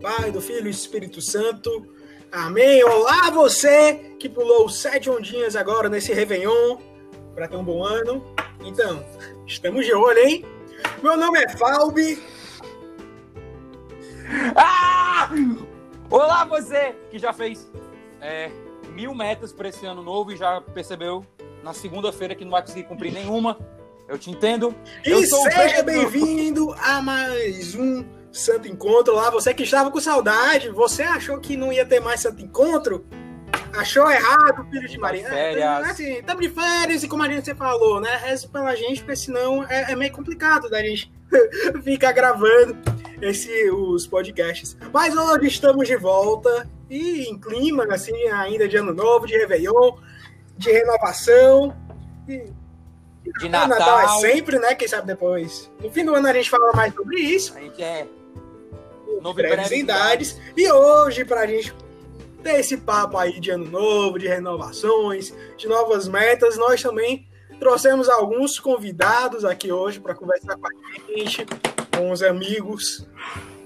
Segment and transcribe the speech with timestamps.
[0.00, 1.86] Pai, do Filho e do Espírito Santo.
[2.32, 2.82] Amém.
[2.82, 6.78] Olá, você que pulou sete ondinhas agora nesse Réveillon
[7.34, 8.24] para ter um bom ano.
[8.64, 9.04] Então,
[9.46, 10.42] estamos de olho, hein?
[11.02, 12.18] Meu nome é Falbi.
[14.56, 15.28] Ah!
[16.08, 17.70] Olá, você que já fez
[18.22, 18.50] é,
[18.94, 21.26] mil metas para esse ano novo e já percebeu
[21.62, 23.58] na segunda-feira que não vai conseguir cumprir nenhuma.
[24.08, 24.74] Eu te entendo.
[25.04, 29.30] Eu e seja bem-vindo a mais um Santo Encontro lá.
[29.30, 33.04] Você que estava com saudade, você achou que não ia ter mais Santo Encontro?
[33.76, 35.28] Achou errado, filho de Maria.
[35.28, 35.86] Férias.
[35.86, 38.16] É, assim, estamos de férias e como a gente falou, né?
[38.16, 41.12] Reze pela gente, porque senão é, é meio complicado da gente
[41.82, 42.76] ficar gravando
[43.20, 44.76] esse, os podcasts.
[44.92, 49.96] Mas hoje estamos de volta e em clima, assim, ainda de ano novo, de Réveillon,
[50.56, 51.76] de renovação.
[52.28, 52.52] E
[53.38, 53.68] de Natal.
[53.68, 54.74] Natal é sempre, né?
[54.74, 55.70] Quem sabe depois.
[55.80, 57.56] No fim do ano a gente fala mais sobre isso.
[57.56, 58.06] A gente é.
[59.68, 60.40] Brevidades.
[60.56, 61.74] E hoje, pra gente
[62.42, 68.08] ter esse papo aí de ano novo, de renovações, de novas metas, nós também trouxemos
[68.08, 70.70] alguns convidados aqui hoje para conversar com a
[71.18, 71.46] gente,
[71.94, 73.06] com os amigos.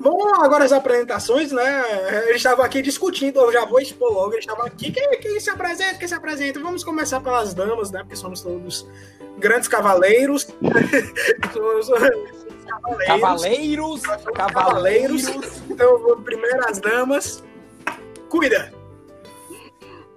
[0.01, 1.85] Bom, agora as apresentações, né?
[2.27, 5.49] Eles estavam aqui discutindo, eu já vou expor logo, eles estavam aqui, quem, quem se
[5.49, 6.61] apresenta, quem se apresenta?
[6.61, 8.01] Vamos começar pelas damas, né?
[8.01, 8.87] Porque somos todos
[9.39, 10.49] grandes cavaleiros.
[12.65, 14.03] cavaleiros.
[14.03, 14.03] Cavaleiros,
[14.35, 15.29] cavaleiros.
[15.71, 17.45] Então, primeiro as damas.
[18.29, 18.73] Cuida!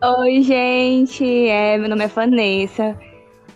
[0.04, 1.48] Oi, gente.
[1.48, 2.98] É, meu nome é Vanessa.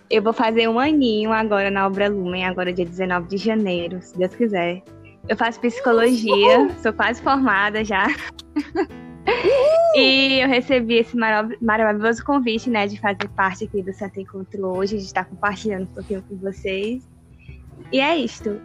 [0.09, 4.17] Eu vou fazer um aninho agora na Obra Lumen, agora dia 19 de janeiro, se
[4.17, 4.83] Deus quiser.
[5.29, 8.07] Eu faço psicologia, sou quase formada já.
[9.95, 11.15] e eu recebi esse
[11.61, 15.93] maravilhoso convite, né, de fazer parte aqui do Santo Encontro hoje, de estar compartilhando um
[15.93, 17.07] pouquinho com vocês.
[17.91, 18.59] E é isto.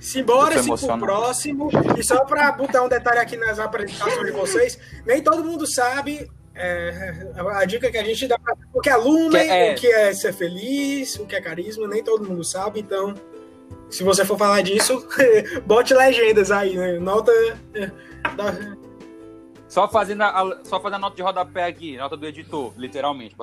[0.00, 1.70] Simbora, sim, pro próximo.
[1.96, 6.30] E só para botar um detalhe aqui nas apresentações de vocês, nem todo mundo sabe
[6.54, 9.72] é, a dica que a gente dá pra, o que é lumen, que é...
[9.72, 13.14] o que é ser feliz, o que é carisma, nem todo mundo sabe, então
[13.88, 15.06] se você for falar disso,
[15.64, 16.98] bote legendas aí, né?
[16.98, 17.32] Nota
[17.74, 17.86] é,
[18.36, 18.76] da,
[19.68, 23.36] só fazendo a, só fazendo a nota de rodapé aqui, nota do editor, literalmente.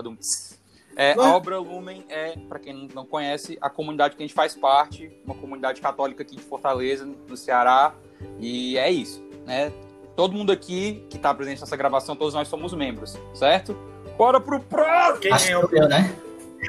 [0.96, 4.56] É, a Obra Lumen é, para quem não conhece, a comunidade que a gente faz
[4.56, 7.94] parte, uma comunidade católica aqui de Fortaleza, no Ceará,
[8.40, 9.72] e é isso, né?
[10.16, 13.78] Todo mundo aqui que está presente nessa gravação, todos nós somos membros, certo?
[14.18, 15.20] Bora pro próximo!
[15.20, 16.16] Quem Acho é o meu, né?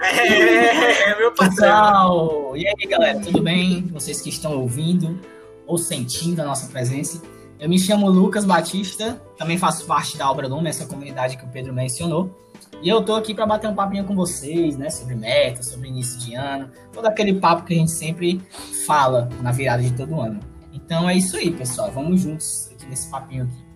[0.03, 2.56] É, é meu parceiro.
[2.56, 3.82] E aí, galera, tudo bem?
[3.86, 5.19] Vocês que estão ouvindo
[5.66, 7.22] ou sentindo a nossa presença.
[7.59, 11.48] Eu me chamo Lucas Batista, também faço parte da Obra Lume, essa comunidade que o
[11.48, 12.31] Pedro mencionou.
[12.82, 16.19] E eu tô aqui para bater um papinho com vocês, né, sobre metas, sobre início
[16.20, 18.41] de ano, todo aquele papo que a gente sempre
[18.87, 20.41] fala na virada de todo ano.
[20.72, 21.91] Então é isso aí, pessoal.
[21.91, 23.66] Vamos juntos aqui nesse papinho aqui.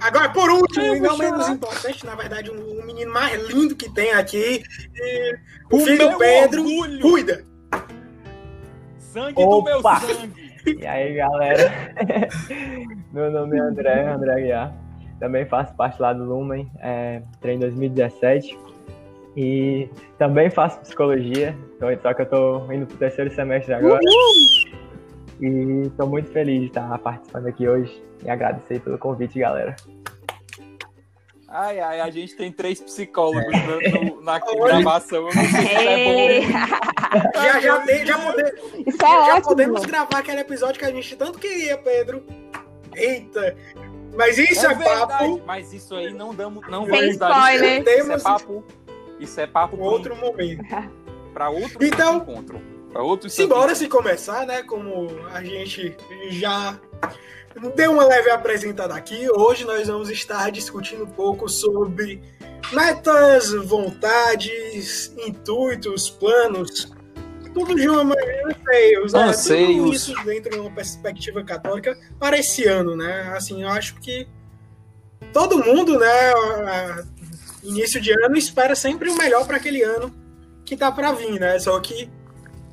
[0.00, 3.88] Agora, por último, e não menos importante, na verdade, um, um, menino mais lindo que
[3.90, 4.62] tem aqui,
[5.70, 7.00] o, o filho Pedro, orgulho.
[7.00, 7.46] cuida.
[8.98, 9.54] Sangue Opa.
[9.56, 10.44] do meu sangue.
[10.66, 11.94] E aí, galera?
[13.12, 14.83] Meu nome é André, André Aguiar.
[15.24, 18.58] Também faço parte lá do Lumen, é, entrei em 2017.
[19.34, 21.56] E também faço psicologia,
[22.02, 24.02] só que eu tô indo pro terceiro semestre agora.
[24.04, 24.74] Uhul!
[25.40, 29.74] E tô muito feliz de estar participando aqui hoje e agradecer pelo convite, galera.
[31.48, 35.26] Ai, ai, a gente tem três psicólogos no, na gravação.
[35.26, 36.52] Eu não sei se é bom.
[37.34, 38.42] Já, já, tem, já, pode,
[38.86, 39.42] Isso é já ótimo.
[39.42, 42.22] podemos gravar aquele episódio que a gente tanto queria, Pedro.
[42.94, 43.56] Eita!
[44.16, 45.42] Mas isso é, é papo.
[45.46, 46.66] Mas isso aí não damos.
[46.68, 47.80] Não Sem spoiler.
[47.80, 48.64] Isso, isso é papo.
[49.18, 50.64] Isso é papo para outro momento.
[51.34, 52.62] Para outro então, encontro.
[52.92, 54.62] Para outro Simbora se começar, né?
[54.62, 55.96] Como a gente
[56.30, 56.78] já
[57.74, 59.28] deu uma leve apresentada aqui.
[59.28, 62.22] Hoje nós vamos estar discutindo um pouco sobre
[62.72, 66.93] metas, vontades, intuitos, planos,
[67.54, 69.32] tudo de uma maneira anseios, né?
[69.32, 73.32] Tudo isso dentro de uma perspectiva católica para esse ano, né?
[73.34, 74.26] Assim, eu acho que
[75.32, 77.04] todo mundo, né,
[77.62, 80.14] início de ano espera sempre o melhor para aquele ano
[80.64, 81.58] que tá para vir, né?
[81.58, 82.10] Só que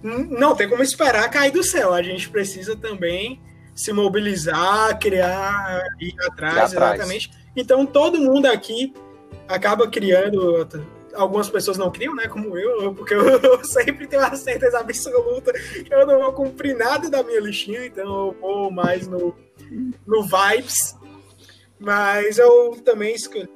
[0.04, 1.94] não tem como esperar cair do céu.
[1.94, 3.40] A gente precisa também
[3.76, 7.32] se mobilizar, criar, ir atrás, exatamente.
[7.56, 8.94] Então todo mundo aqui
[9.48, 10.68] acaba criando.
[11.14, 12.28] Algumas pessoas não criam, né?
[12.28, 17.10] Como eu, porque eu sempre tenho a certeza absoluta que eu não vou cumprir nada
[17.10, 19.36] da minha listinha, então eu vou mais no,
[20.06, 20.96] no vibes.
[21.80, 23.50] Mas eu também escolhi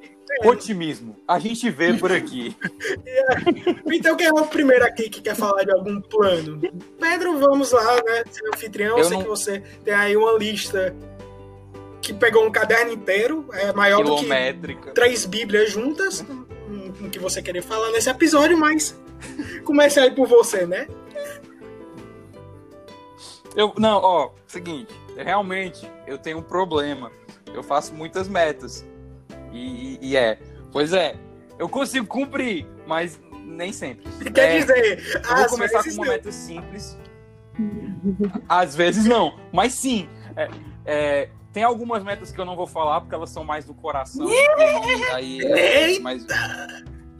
[0.44, 1.16] Otimismo.
[1.26, 2.54] A gente vê por aqui.
[3.86, 6.60] Então quem é o primeiro aqui que quer falar de algum plano?
[7.00, 8.24] Pedro, vamos lá, né?
[8.30, 9.22] Seu anfitrião, eu, sei não...
[9.22, 10.94] que você tem aí uma lista
[12.02, 16.24] que pegou um caderno inteiro, é maior do que três bíblias juntas,
[17.16, 18.94] que você querer falar nesse episódio, mas
[19.64, 20.86] comece aí por você, né?
[23.54, 27.10] Eu, não, ó, seguinte, realmente eu tenho um problema.
[27.54, 28.84] Eu faço muitas metas.
[29.50, 30.38] E, e é,
[30.70, 31.16] pois é,
[31.58, 34.04] eu consigo cumprir, mas nem sempre.
[34.30, 36.12] Quer é, dizer, eu vou começar com uma não.
[36.12, 36.98] meta simples.
[38.46, 40.06] Às vezes não, mas sim.
[40.36, 40.48] É,
[40.84, 44.26] é, tem algumas metas que eu não vou falar porque elas são mais do coração.
[45.14, 46.26] aí, é, mas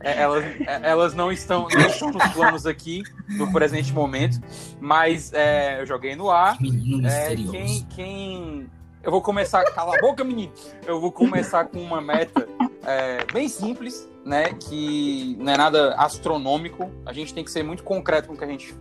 [0.00, 4.40] é, elas, é, elas não estão, não estão nos planos aqui no presente momento,
[4.80, 6.58] mas é, eu joguei no ar.
[7.04, 8.70] É, quem, quem,
[9.02, 10.52] eu vou começar, cala a boca, menino.
[10.86, 12.46] Eu vou começar com uma meta
[12.84, 14.52] é, bem simples, né?
[14.54, 16.90] Que não é nada astronômico.
[17.04, 18.74] A gente tem que ser muito concreto com o que a gente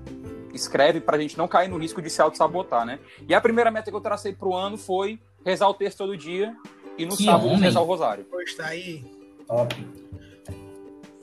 [0.53, 2.99] escreve para a gente não cair no risco de se auto-sabotar, né?
[3.27, 6.17] E a primeira meta que eu tracei para o ano foi rezar o texto todo
[6.17, 6.55] dia
[6.97, 7.59] e no que sábado homem.
[7.59, 8.25] rezar o rosário.
[8.29, 9.03] Pois tá aí.
[9.47, 10.04] Top.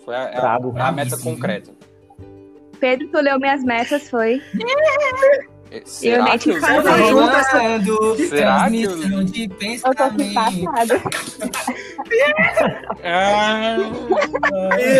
[0.04, 1.70] Foi a, Brabo, a, a meta concreta.
[2.80, 4.42] Pedro, tu leu minhas metas, foi?
[5.84, 6.82] Será eu nem te falei.
[8.28, 9.24] Será que eu...
[9.24, 9.88] de pensamento.
[9.88, 10.98] Eu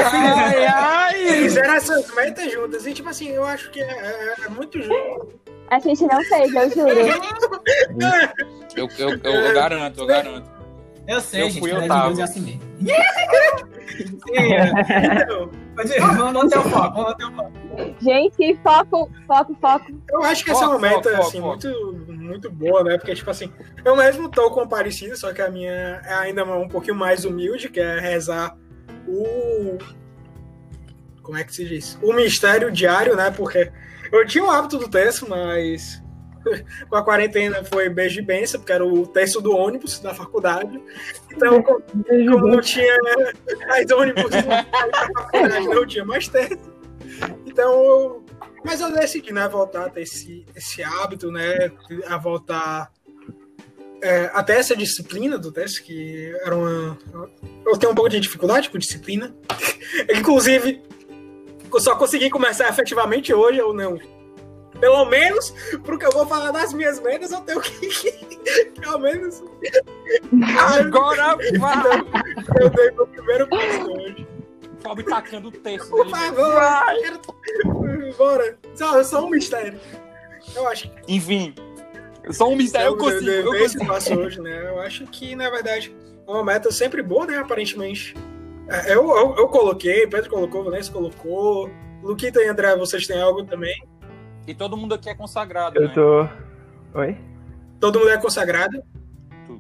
[0.05, 2.87] ai, ai, Fizeram essas metas juntas.
[2.87, 5.41] E tipo assim, eu acho que é, é, é muito justo.
[5.69, 6.91] A gente não fez, eu juro.
[8.77, 10.51] eu, eu, eu, eu garanto, eu garanto.
[11.07, 12.15] Eu sei, eu gente, fui, eu tava.
[12.15, 12.61] Eu assinei.
[15.15, 15.51] Então,
[16.17, 17.53] vamos manter o foco, vamos manter o foco.
[18.01, 19.87] Gente, foco, foco, foco.
[20.11, 21.49] Eu acho que essa foco, é uma meta, foco, assim, foco.
[21.49, 22.99] muito, muito boa, né?
[22.99, 23.53] Porque, tipo assim,
[23.85, 27.69] eu mesmo tô com parecido, só que a minha é ainda um pouquinho mais humilde,
[27.69, 28.57] que é rezar
[29.07, 29.79] o...
[31.23, 31.99] Como é que se diz?
[32.03, 33.31] O mistério diário, né?
[33.31, 33.71] Porque
[34.11, 36.02] eu tinha o hábito do texto, mas
[36.89, 40.81] com a quarentena foi beijo e benção, porque era o texto do ônibus da faculdade.
[41.31, 41.83] Então, como,
[42.31, 42.97] como não tinha
[43.69, 46.73] mais ônibus na faculdade, não tinha mais texto.
[47.47, 48.25] Então,
[48.65, 51.71] mas eu decidi, né, voltar a ter esse, esse hábito, né,
[52.07, 52.91] a voltar
[54.03, 56.99] é, até essa disciplina do teste, que era uma.
[57.65, 59.35] Eu tenho um pouco de dificuldade com disciplina.
[60.13, 60.83] Inclusive,
[61.73, 63.99] eu só consegui começar efetivamente hoje, ou não.
[64.83, 68.11] Pelo menos, porque eu vou falar das minhas metas, eu tenho que.
[68.81, 69.41] Pelo menos.
[70.59, 72.01] Agora vai!
[72.61, 74.27] Eu dei meu primeiro passo hoje.
[74.81, 75.89] Fábio tacando o texto.
[75.89, 76.61] Por favor,
[78.19, 78.59] bora.
[78.75, 79.79] Só, só um mistério.
[80.53, 80.91] Eu acho.
[81.07, 81.55] Enfim,
[82.33, 83.31] só um mistério eu, eu consigo.
[83.31, 83.87] Eu, eu, eu consigo.
[83.87, 84.69] passo hoje, né?
[84.69, 85.95] Eu acho que, na verdade,
[86.27, 87.39] é uma meta sempre boa, né?
[87.39, 88.17] Aparentemente.
[88.69, 91.71] É, eu, eu, eu coloquei, Pedro colocou, Vanessa colocou.
[92.03, 93.92] Luquita e André, vocês têm algo também?
[94.47, 95.95] E todo mundo aqui é consagrado, Eu né?
[95.95, 96.99] tô...
[96.99, 97.17] Oi?
[97.81, 98.83] Todo mundo é consagrado?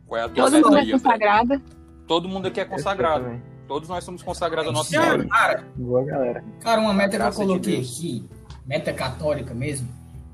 [0.06, 1.62] Qual é a tua todo mundo é consagrado.
[2.06, 3.43] Todo mundo aqui é consagrado.
[3.67, 5.26] Todos nós somos consagrados à nossa Senhora.
[5.26, 6.44] Cara, Boa, galera.
[6.61, 8.29] Cara, uma meta que eu coloquei de aqui,
[8.67, 9.88] meta católica mesmo,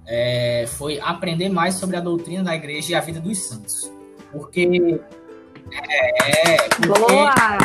[0.06, 3.92] é, foi aprender mais sobre a doutrina da igreja e a vida dos santos.
[4.32, 5.00] Porque.
[5.70, 7.12] É, porque,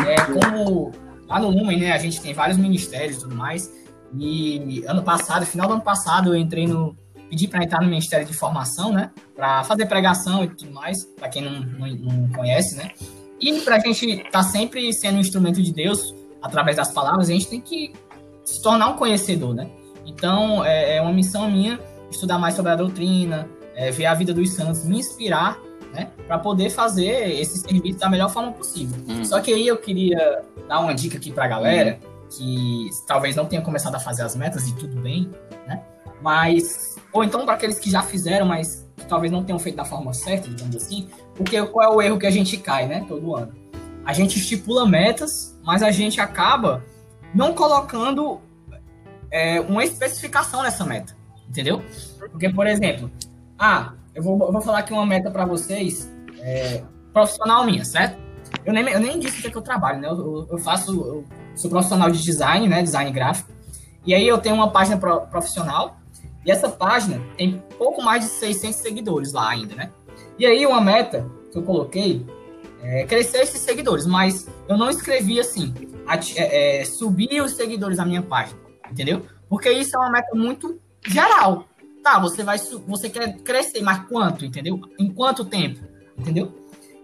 [0.09, 0.91] é, como
[1.27, 3.71] lá no Lumen, né, a gente tem vários ministérios e tudo mais.
[4.17, 6.95] E ano passado, final do ano passado, eu entrei no.
[7.29, 9.11] Pedi para entrar no Ministério de Formação, né?
[9.35, 12.91] Para fazer pregação e tudo mais, para quem não, não, não conhece, né?
[13.41, 17.29] E para a gente estar tá sempre sendo um instrumento de Deus através das palavras,
[17.29, 17.91] a gente tem que
[18.45, 19.67] se tornar um conhecedor, né?
[20.05, 21.79] Então, é, é uma missão minha
[22.11, 25.57] estudar mais sobre a doutrina, é, ver a vida dos santos, me inspirar,
[25.91, 26.09] né?
[26.27, 28.97] Para poder fazer esse serviço da melhor forma possível.
[29.07, 29.25] Hum.
[29.25, 32.12] Só que aí eu queria dar uma dica aqui para a galera, hum.
[32.37, 35.29] Que talvez não tenha começado a fazer as metas e tudo bem,
[35.67, 35.83] né?
[36.21, 39.85] Mas, ou então para aqueles que já fizeram, mas que talvez não tenham feito da
[39.85, 43.35] forma certa, digamos assim, porque qual é o erro que a gente cai, né, todo
[43.35, 43.53] ano?
[44.05, 46.83] A gente estipula metas, mas a gente acaba
[47.33, 48.39] não colocando
[49.31, 51.15] é, uma especificação nessa meta,
[51.47, 51.81] entendeu?
[52.31, 53.11] Porque, por exemplo,
[53.57, 56.09] ah, eu vou, eu vou falar aqui uma meta para vocês,
[56.39, 58.22] é, profissional minha, certo?
[58.65, 60.07] Eu nem, eu nem disse que, é que eu trabalho, né?
[60.07, 62.81] Eu, eu faço, eu sou profissional de design, né?
[62.81, 63.51] Design gráfico.
[64.05, 65.97] E aí eu tenho uma página profissional
[66.45, 69.91] e essa página tem pouco mais de 600 seguidores lá ainda, né?
[70.37, 72.25] E aí uma meta que eu coloquei
[72.81, 75.73] é crescer esses seguidores, mas eu não escrevi assim,
[76.35, 78.59] é, é, subir os seguidores da minha página,
[78.91, 79.25] entendeu?
[79.47, 81.65] Porque isso é uma meta muito geral.
[82.03, 84.81] Tá, você vai, você quer crescer, mas quanto, entendeu?
[84.99, 85.79] Em quanto tempo,
[86.17, 86.51] entendeu?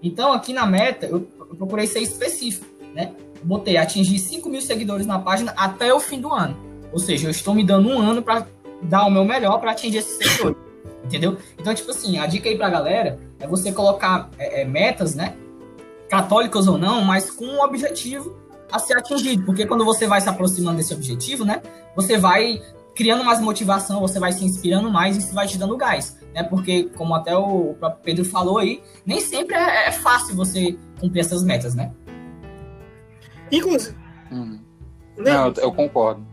[0.03, 3.13] Então aqui na meta eu, eu procurei ser específico, né?
[3.43, 6.57] botei atingir 5 mil seguidores na página até o fim do ano.
[6.91, 8.47] Ou seja, eu estou me dando um ano para
[8.81, 10.57] dar o meu melhor para atingir esses seguidores.
[11.03, 11.37] Entendeu?
[11.57, 15.35] Então, tipo assim, a dica aí pra galera é você colocar é, é, metas, né?
[16.09, 18.35] Católicas ou não, mas com um objetivo
[18.71, 19.43] a ser atingido.
[19.45, 21.61] Porque quando você vai se aproximando desse objetivo, né?
[21.95, 22.61] Você vai
[22.95, 26.17] criando mais motivação, você vai se inspirando mais e isso vai te dando gás.
[26.33, 26.43] Né?
[26.43, 31.21] Porque, como até o próprio Pedro falou aí, nem sempre é, é fácil você cumprir
[31.21, 31.91] essas metas, né?
[33.51, 33.95] Inclusive.
[34.31, 34.59] Hum.
[35.17, 36.25] Não, eu, eu concordo.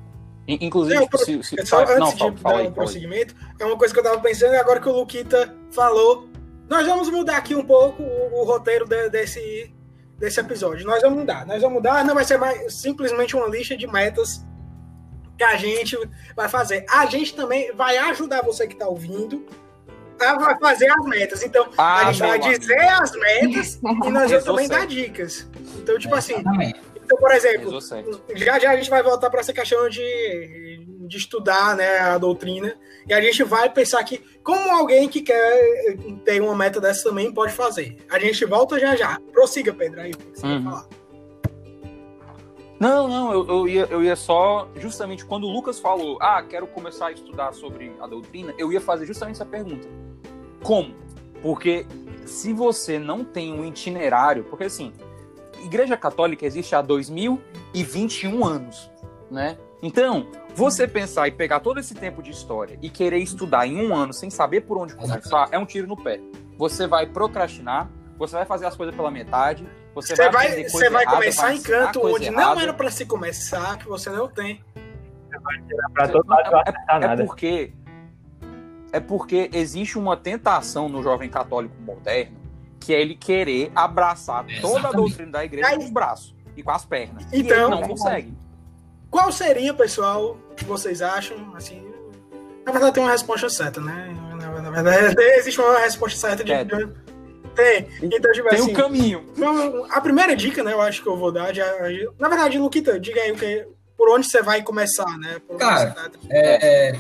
[0.49, 3.77] Inclusive, Não, se, se, É só antes não, de fala, dar um prosseguimento, é uma
[3.77, 6.29] coisa que eu tava pensando e agora que o Luquita falou,
[6.69, 9.75] nós vamos mudar aqui um pouco o, o roteiro de- desse,
[10.19, 10.87] desse episódio.
[10.87, 11.45] Nós vamos mudar.
[11.47, 14.45] Nós vamos mudar, não vai ser mais simplesmente uma lista de metas
[15.37, 15.99] que a gente
[16.37, 16.87] vai fazer.
[16.91, 19.45] A gente também vai ajudar você que está ouvindo
[20.21, 21.43] a vai fazer as metas.
[21.43, 25.47] Então, Ah, a gente vai dizer as metas e nós vamos também dar dicas.
[25.77, 26.81] Então, tipo assim, Exatamente.
[27.05, 27.79] então, por exemplo,
[28.35, 32.75] já já a gente vai voltar para essa questão de, de estudar né, a doutrina
[33.07, 37.33] e a gente vai pensar que como alguém que quer ter uma meta dessa também
[37.33, 37.97] pode fazer.
[38.11, 39.19] A gente volta já já.
[39.33, 40.13] Prossiga, Pedro, aí.
[40.13, 40.65] o que Você vai Uhum.
[40.65, 40.87] falar.
[42.79, 44.69] Não, não, eu, eu, ia, eu ia só.
[44.77, 48.81] Justamente quando o Lucas falou, ah, quero começar a estudar sobre a doutrina, eu ia
[48.81, 49.89] fazer justamente essa pergunta.
[50.63, 50.95] Como?
[51.43, 51.87] Porque
[52.27, 54.45] se você não tem um itinerário.
[54.45, 54.93] Porque assim,
[55.65, 58.91] Igreja Católica existe há 2021 anos,
[59.31, 59.57] né?
[59.83, 63.95] Então, você pensar e pegar todo esse tempo de história e querer estudar em um
[63.95, 66.21] ano sem saber por onde começar, é um tiro no pé.
[66.57, 70.91] Você vai procrastinar, você vai fazer as coisas pela metade, você, Você vai, vai, você
[70.91, 72.63] vai errada, começar em ensinar canto onde não errada.
[72.63, 74.63] era para se começar, que você não tem.
[75.95, 77.25] Pra todo lado não é, acertar é nada.
[77.25, 77.73] porque
[78.93, 82.37] é porque existe uma tentação no jovem católico moderno
[82.79, 86.63] que é ele querer abraçar toda a doutrina da igreja Aí- com os braços e
[86.63, 87.25] com as pernas.
[87.33, 88.33] e Então- ele não consegue.
[89.11, 91.55] Qual seria, pessoal, que vocês acham?
[91.57, 91.83] Assim,
[92.65, 94.15] na verdade tem uma resposta certa, né?
[94.39, 96.53] Na, na verdade existe uma resposta certa de.
[96.53, 96.67] É.
[97.57, 97.89] Tem.
[98.03, 99.25] Então, tipo Tem assim, um caminho.
[99.91, 101.53] A primeira dica, né, eu acho que eu vou dar.
[101.55, 101.65] Já,
[102.19, 105.41] na verdade, Luquita, diga aí o que, por onde você vai começar, né?
[105.59, 106.99] Cara, tá- É, é,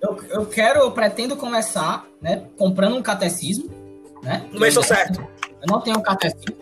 [0.00, 3.70] eu, eu quero, eu pretendo começar, né, comprando um catecismo,
[4.22, 4.46] né?
[4.52, 5.20] Começou eu, certo.
[5.20, 6.56] Eu não tenho um catecismo.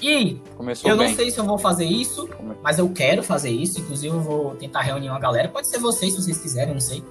[0.00, 1.08] E Começou eu bem.
[1.10, 2.28] não sei se eu vou fazer isso,
[2.60, 3.78] mas eu quero fazer isso.
[3.78, 5.48] Inclusive, eu vou tentar reunir uma galera.
[5.48, 7.04] Pode ser vocês, se vocês quiserem, eu não sei.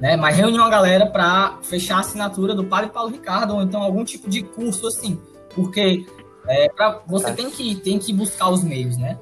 [0.00, 0.16] Né?
[0.16, 4.04] Mas reunir uma galera para fechar a assinatura do Padre Paulo Ricardo, ou então algum
[4.04, 5.18] tipo de curso assim.
[5.54, 6.04] Porque
[6.46, 7.32] é, pra, você É.
[7.32, 9.18] tem que, tem que buscar os meios, né?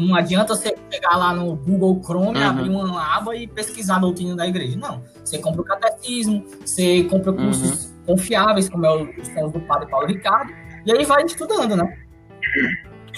[0.00, 2.46] Não adianta você pegar lá no Google Chrome, Uhum.
[2.48, 4.76] abrir uma aba e pesquisar a doutrina da igreja.
[4.76, 5.02] Não.
[5.24, 7.36] Você compra o catecismo, você compra Uhum.
[7.44, 10.52] cursos confiáveis, como é o- os são do Padre Paulo Ricardo,
[10.84, 11.96] e aí vai estudando, né?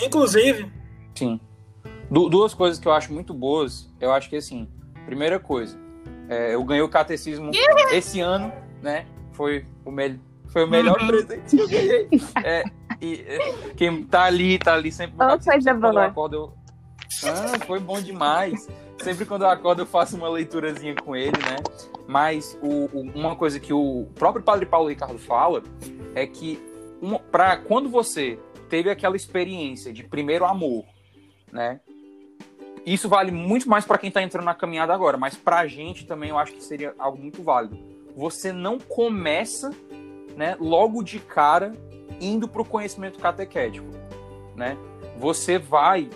[0.05, 0.71] Inclusive,
[1.15, 1.41] Sim.
[2.11, 3.91] Du- duas coisas que eu acho muito boas.
[4.01, 4.69] Eu acho que assim,
[5.05, 5.77] primeira coisa,
[6.29, 7.51] é, eu ganhei o catecismo
[7.93, 9.07] esse ano, né?
[9.33, 10.17] Foi o, mel
[10.49, 12.09] foi o melhor presente que eu ganhei.
[12.45, 12.65] É,
[13.01, 15.15] e, é, quem tá ali, tá ali sempre.
[15.21, 16.07] Oh, coisa boa.
[16.07, 16.53] acordo, eu-
[17.29, 18.69] Ah, foi bom demais.
[19.03, 21.57] Sempre quando eu acordo, eu faço uma leiturazinha com ele, né?
[22.07, 25.63] Mas o- o- uma coisa que o próprio Padre Paulo Ricardo fala
[26.15, 26.59] é que
[27.01, 30.85] uma, pra, quando você teve aquela experiência de primeiro amor,
[31.53, 31.81] né?
[32.93, 36.31] Isso vale muito mais para quem tá entrando na caminhada agora, mas pra gente também
[36.31, 37.79] eu acho que seria algo muito válido.
[38.17, 39.71] Você não começa,
[40.35, 41.73] né, logo de cara
[42.19, 43.87] indo pro conhecimento catequético,
[44.57, 44.79] né?
[45.19, 46.09] Você vai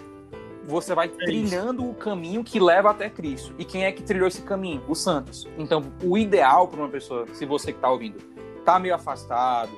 [0.64, 3.52] você vai trilhando o caminho que leva até Cristo.
[3.58, 4.80] E quem é que trilhou esse caminho?
[4.88, 5.48] Os santos.
[5.58, 8.18] Então, o ideal para uma pessoa, se você que tá ouvindo,
[8.64, 9.72] tá meio afastado,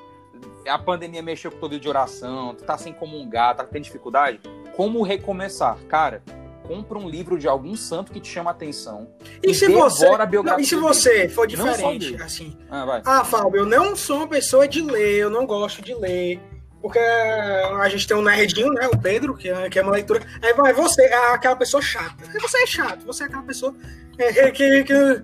[0.68, 4.40] a pandemia mexeu com todo de oração, tá sem comungar, tá tendo dificuldade,
[4.76, 5.78] como recomeçar?
[5.88, 6.22] Cara,
[6.66, 9.08] compra um livro de algum santo que te chama a atenção.
[9.42, 10.06] e se devora você.
[10.06, 12.56] a não, e se você for diferente, assim.
[12.70, 13.02] Ah, vai.
[13.04, 16.40] Ah, Fábio, eu não sou uma pessoa de ler, eu não gosto de ler.
[16.80, 18.86] Porque a gente tem um nerdinho, né?
[18.92, 20.20] O Pedro, que é, que é uma leitura.
[20.42, 22.24] Aí vai, você é aquela pessoa chata.
[22.40, 23.74] Você é chato, você é aquela pessoa
[24.18, 25.22] é, que, que,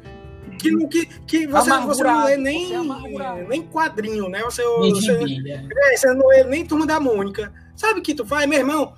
[0.58, 4.42] que, não- que, que você, você não lê você é nem, nem quadrinho, né?
[4.42, 7.52] Você, Nem você, é, você não lê nem Turma da Mônica.
[7.76, 8.94] Sabe o que tu faz, meu irmão?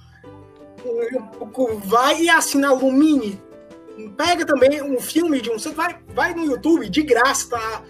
[1.84, 3.40] Vai e assina a Lumine.
[4.16, 5.58] Pega também um filme de um.
[5.58, 7.82] Você vai, vai no YouTube, de graça, tá?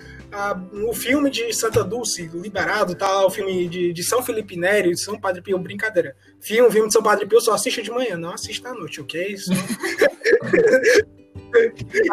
[0.89, 4.91] o filme de Santa Dulce, liberado, tá lá o filme de, de São Felipe Nério,
[4.91, 6.17] de São Padre Pio, brincadeira.
[6.41, 9.37] Filme, filme de São Padre Pio só assiste de manhã, não assista à noite, ok?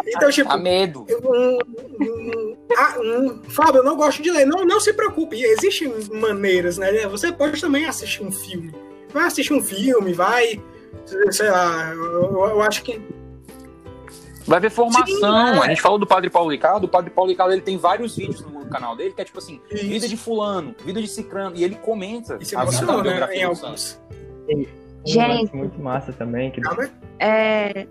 [0.05, 1.05] Então, tipo, A medo.
[1.09, 1.57] um,
[2.01, 4.45] um, ah, um- Fábio, eu não gosto de ler.
[4.45, 7.07] Não, não se preocupe, existem maneiras, né?
[7.07, 8.73] Você pode também assistir um filme.
[9.13, 10.61] Vai assistir um filme, vai.
[11.31, 13.01] Sei lá, eu, eu acho que.
[14.45, 15.05] Vai ver formação.
[15.05, 15.59] Sim, é.
[15.59, 16.85] A gente falou do Padre Paulo Ricardo.
[16.85, 19.61] O Padre Paulo Ricardo ele tem vários vídeos no canal dele, que é tipo assim,
[19.71, 19.85] Isso.
[19.85, 21.55] vida de fulano, vida de cicrano.
[21.55, 23.35] E ele comenta Isso a vida da né?
[23.35, 23.99] Em alguns.
[25.05, 25.55] Gente.
[25.55, 26.89] muito massa também, que Calma.
[27.19, 27.87] É...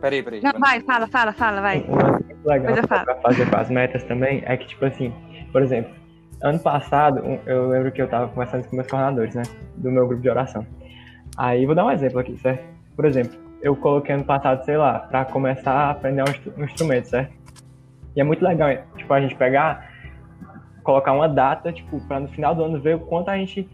[0.00, 0.40] Peraí, peraí.
[0.42, 1.84] Não, vai, fala, fala, fala, vai.
[1.88, 5.14] Um lance legal pra fazer com as metas também é que, tipo assim,
[5.52, 5.92] por exemplo,
[6.42, 9.42] ano passado, eu lembro que eu tava conversando com meus coordenadores, né?
[9.76, 10.66] Do meu grupo de oração.
[11.36, 12.64] Aí, vou dar um exemplo aqui, certo?
[12.94, 16.64] Por exemplo, eu coloquei ano passado, sei lá, pra começar a aprender um, instru- um
[16.64, 17.32] instrumento, certo?
[18.14, 19.88] E é muito legal, tipo, a gente pegar,
[20.82, 23.68] colocar uma data, tipo, pra no final do ano ver o quanto a gente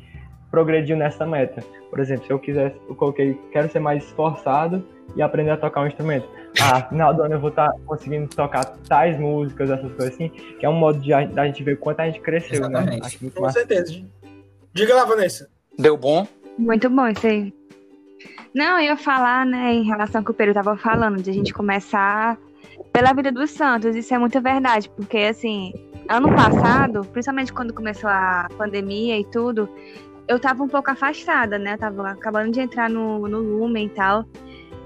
[0.51, 1.63] progrediu nessa meta.
[1.91, 4.85] Por exemplo, se eu quiser, eu coloquei, quero ser mais esforçado
[5.17, 6.29] e aprender a tocar um instrumento.
[6.61, 10.65] Ah, final do ano eu vou estar conseguindo tocar tais músicas, essas coisas assim, que
[10.65, 12.79] é um modo de a, da gente ver o quanto a gente cresceu, né?
[12.81, 13.07] Exatamente.
[13.07, 13.59] Acho muito Com massa.
[13.59, 14.03] certeza.
[14.73, 15.49] Diga lá, Vanessa.
[15.79, 16.27] Deu bom?
[16.59, 17.53] Muito bom isso aí.
[18.55, 21.33] Não, eu ia falar, né, em relação ao que o Pedro tava falando, de a
[21.33, 22.37] gente começar
[22.93, 23.95] pela vida dos santos.
[23.95, 25.73] Isso é muita verdade, porque, assim,
[26.09, 29.69] ano passado, principalmente quando começou a pandemia e tudo,
[30.29, 31.75] eu tava um pouco afastada, né?
[31.75, 34.25] Eu tava acabando de entrar no, no Lumen e tal.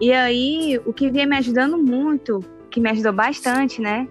[0.00, 4.08] E aí, o que vinha me ajudando muito, que me ajudou bastante, né,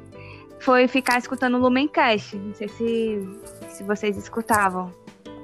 [0.59, 2.37] foi ficar escutando o Lumencast.
[2.37, 3.29] Não sei se,
[3.69, 4.91] se vocês escutavam.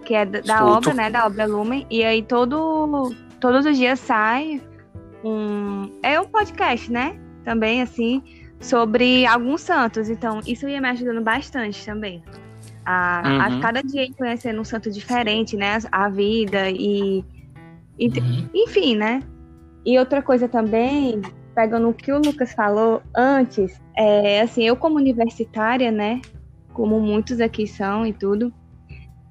[0.05, 1.09] Que é da, da obra, né?
[1.09, 1.85] Da obra Lumen.
[1.89, 4.61] E aí todo, todos os dias sai
[5.23, 5.91] um.
[6.03, 7.19] É um podcast, né?
[7.43, 8.23] Também, assim,
[8.59, 10.09] sobre alguns santos.
[10.09, 12.23] Então, isso ia me ajudando bastante também.
[12.89, 13.59] A, a Uhum.
[13.59, 15.77] cada dia ir conhecendo um santo diferente, né?
[15.91, 17.21] A vida e.
[17.99, 18.49] e Uhum.
[18.55, 19.21] enfim, né?
[19.85, 21.21] E outra coisa também,
[21.53, 26.21] pegando o que o Lucas falou antes, é assim, eu como universitária, né?
[26.71, 28.53] Como muitos aqui são e tudo,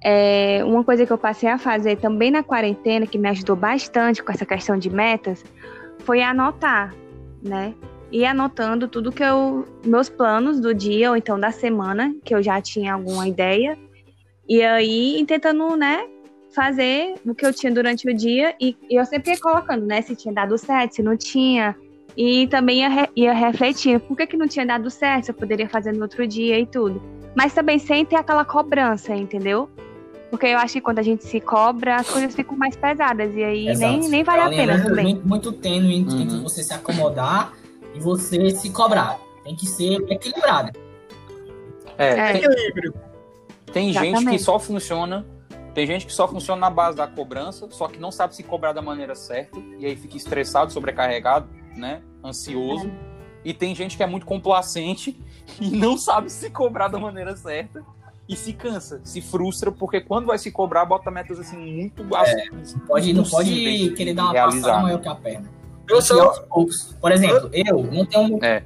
[0.03, 4.23] é, uma coisa que eu passei a fazer também na quarentena, que me ajudou bastante
[4.23, 5.43] com essa questão de metas,
[6.01, 6.95] foi anotar,
[7.43, 7.75] né?
[8.11, 9.67] E anotando tudo que eu.
[9.85, 13.77] meus planos do dia ou então da semana, que eu já tinha alguma ideia.
[14.49, 16.07] E aí, tentando, né,
[16.55, 20.01] fazer o que eu tinha durante o dia e, e eu sempre ia colocando, né,
[20.03, 21.75] se tinha dado certo, se não tinha.
[22.17, 25.35] E também ia, re- ia refletir, por que, que não tinha dado certo, se eu
[25.35, 27.03] poderia fazer no outro dia e tudo.
[27.35, 29.69] Mas também sem ter aquela cobrança, entendeu?
[30.31, 33.45] Porque eu acho que quando a gente se cobra, as coisas ficam mais pesadas e
[33.45, 34.09] aí nem, Exato.
[34.09, 35.05] nem vale É a uma linha pena muito, também.
[35.05, 36.43] Muito, muito tênue entre, Uhum.
[36.43, 37.53] você se acomodar
[37.97, 39.19] e você se cobrar.
[39.45, 40.79] Tem que ser equilibrado.
[41.99, 42.33] É, É.
[42.33, 42.95] tem, Equilíbrio.
[43.73, 44.43] tem gente que Exatamente.
[44.43, 45.27] só funciona.
[45.75, 48.73] Tem gente que só funciona na base da cobrança, só que não sabe se cobrar
[48.73, 52.01] da maneira certa, e aí fica estressado, sobrecarregado, né?
[52.25, 52.91] Ansioso.
[53.45, 55.21] E tem gente que é muito complacente
[55.61, 57.85] e não sabe se cobrar da maneira certa.
[58.29, 62.77] E se cansa, se frustra, porque quando vai se cobrar, bota metas assim muito assim,
[62.89, 64.63] Pode, não pode querer dar uma realizar.
[64.69, 65.49] passada maior que a perna.
[65.89, 66.21] Eu sou.
[66.23, 66.95] aos poucos.
[67.01, 68.37] Por exemplo, eu não tenho.
[68.37, 68.63] um- É.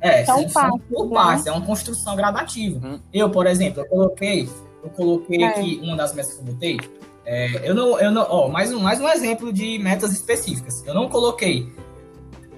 [0.00, 1.42] É, São são, são passos, por né?
[1.46, 2.86] é uma construção gradativa.
[2.86, 3.00] Hum.
[3.12, 4.48] Eu, por exemplo, eu coloquei,
[4.82, 5.46] eu coloquei É.
[5.46, 6.78] aqui uma das metas que eu botei.
[7.26, 10.84] é, eu não, eu não, ó, mais um, mais um exemplo de metas específicas.
[10.86, 11.72] Eu não coloquei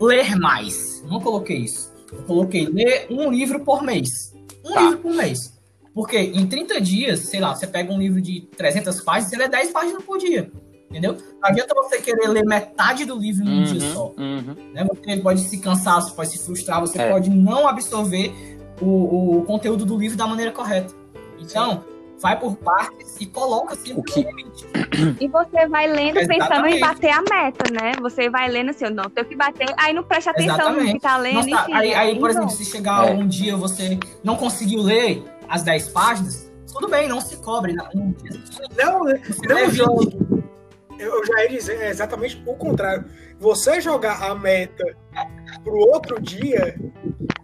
[0.01, 1.93] ler mais, eu não coloquei isso.
[2.13, 4.35] Eu coloquei ler um livro por mês.
[4.65, 4.81] Um Tá.
[4.83, 5.57] livro por mês.
[5.95, 9.49] Porque em 30 dias, sei lá, você pega um livro de 300 páginas, você lê
[9.49, 10.51] 10 páginas por dia.
[10.91, 11.15] Entendeu?
[11.15, 14.57] Não adianta você querer ler metade do livro num dia só Uhum, uhum.
[14.73, 14.85] né?
[14.85, 17.11] Você pode se cansar, você pode se frustrar, você É.
[17.11, 18.33] pode não absorver
[18.81, 20.95] o, o conteúdo do livro da maneira correta.
[21.41, 21.83] Então,
[22.21, 25.17] vai por partes e coloca sempre O que- um.
[25.21, 26.81] E você vai lendo pensando em Exatamente.
[26.81, 27.93] bater a meta, né?
[28.01, 31.01] Você vai lendo assim, eu não tenho que bater, aí não presta atenção no que
[31.01, 31.73] tá lendo, Não tá- enfim.
[31.75, 33.13] aí, aí, por então, exemplo, se chegar É.
[33.13, 37.73] um dia você não conseguiu ler as 10 páginas, tudo bem, não se cobre.
[37.75, 38.15] Não, não,
[38.77, 39.21] Não, né?
[39.27, 39.97] você Não, leve João.
[40.99, 43.05] Eu já ia dizer é exatamente o contrário.
[43.39, 44.85] Você jogar a meta
[45.63, 46.79] pro outro dia,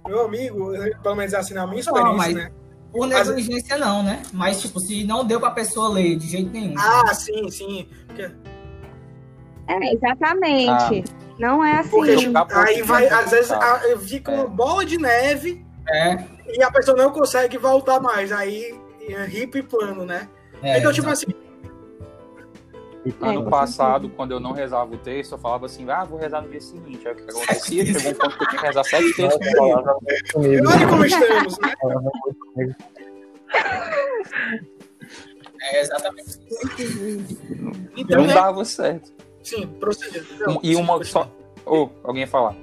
[0.06, 2.50] meu amigo, pelo menos assim na minha experiência, mas- né?
[2.92, 4.22] por negligência não, né?
[4.34, 6.74] Mas, tipo, se não deu pra pessoa ler de jeito nenhum.
[6.78, 7.88] Ah, sim, sim.
[8.06, 8.30] Porque,
[9.68, 11.04] É, exatamente.
[11.38, 11.88] Não é assim.
[11.88, 14.34] porque, tipo, aí vai, é às vezes, a- fica É.
[14.34, 16.16] uma bola de neve É,
[16.54, 18.30] e a pessoa não consegue voltar mais.
[18.30, 20.28] Aí, é hip e plano, né?
[20.62, 21.34] é, então, tipo assim, E,
[23.20, 26.40] Ano com passado, quando eu não rezava o texto, eu falava assim, ah, vou rezar
[26.40, 27.06] no dia seguinte.
[27.06, 27.84] Aí o que acontecia?
[27.86, 29.48] Chegou um ponto que eu tinha que rezar sete textos
[30.36, 31.74] olha como estamos, né?
[35.72, 36.38] é exatamente.
[37.96, 38.34] Então, Não né?
[38.34, 39.12] dava certo.
[39.42, 40.60] Sim, procedendo.
[40.62, 41.28] E uma só.
[41.66, 42.54] Ô, alguém ia falar.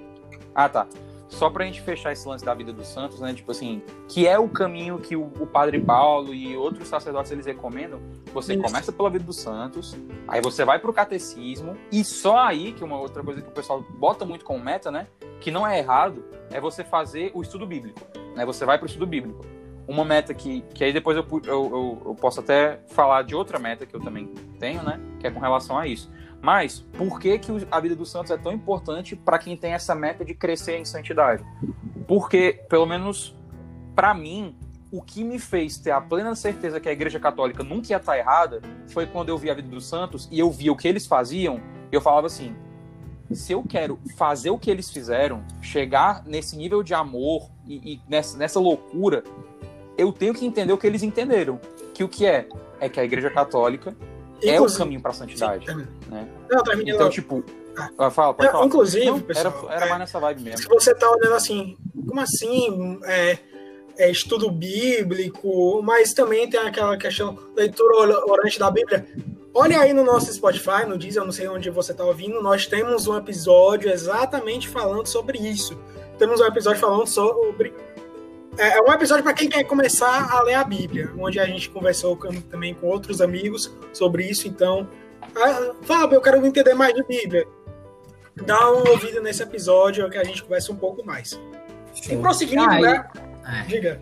[0.55, 0.87] Ah, tá.
[1.29, 3.33] Só pra gente fechar esse lance da vida dos santos, né?
[3.33, 7.45] Tipo assim, que é o caminho que o, o Padre Paulo e outros sacerdotes eles
[7.45, 8.01] recomendam.
[8.33, 8.63] Você Isso.
[8.63, 9.95] começa pela vida dos santos,
[10.27, 13.51] aí você vai pro catecismo, e só aí, que é uma outra coisa que o
[13.51, 15.07] pessoal bota muito como meta, né?
[15.39, 18.01] Que não é errado, é você fazer o estudo bíblico.
[18.35, 18.45] Né?
[18.45, 19.45] Você vai pro estudo bíblico.
[19.87, 23.57] Uma meta que, que aí depois eu, eu, eu, eu posso até falar de outra
[23.57, 24.27] meta que eu também
[24.59, 24.99] tenho, né?
[25.19, 26.11] Que é com relação a isso.
[26.41, 29.93] Mas por que, que a vida dos santos é tão importante para quem tem essa
[29.93, 31.43] meta de crescer em santidade?
[32.07, 33.35] Porque, pelo menos
[33.95, 34.55] para mim,
[34.91, 38.17] o que me fez ter a plena certeza que a Igreja Católica nunca ia estar
[38.17, 41.05] errada foi quando eu vi a vida dos santos e eu via o que eles
[41.05, 41.61] faziam.
[41.91, 42.55] Eu falava assim:
[43.31, 48.01] se eu quero fazer o que eles fizeram, chegar nesse nível de amor e, e
[48.07, 49.23] nessa, nessa loucura,
[49.97, 51.59] eu tenho que entender o que eles entenderam.
[51.93, 52.47] Que o que é?
[52.79, 53.95] É que a Igreja Católica
[54.43, 55.65] é o caminho para a santidade.
[55.65, 56.27] Sim, né?
[56.49, 57.11] Não, termina Então, logo.
[57.13, 57.43] tipo.
[57.77, 57.89] Ah.
[57.97, 58.65] Ah, Fala, pode falar.
[58.65, 60.57] inclusive, pessoal, era, era é- mais nessa vibe mesmo.
[60.57, 62.99] se você tá olhando assim, como assim?
[63.03, 63.37] É,
[63.97, 69.05] é estudo bíblico, mas também tem aquela questão leitura or- orante da Bíblia.
[69.53, 72.65] Olha aí no nosso Spotify, no Deezer, eu não sei onde você tá ouvindo, nós
[72.67, 75.77] temos um episódio exatamente falando sobre isso.
[76.17, 77.73] Temos um episódio falando sobre.
[78.59, 81.69] É é um episódio para quem quer começar a ler a Bíblia, onde a gente
[81.69, 82.17] conversou
[82.51, 84.47] também com outros amigos sobre isso.
[84.47, 84.85] Então,
[85.35, 87.47] ah, Fábio, eu quero entender mais de Bíblia.
[88.45, 91.39] Dá uma ouvida nesse episódio que a gente conversa um pouco mais.
[92.09, 93.07] E prosseguindo, Ah, né?
[93.45, 93.63] É.
[93.65, 94.01] Diga.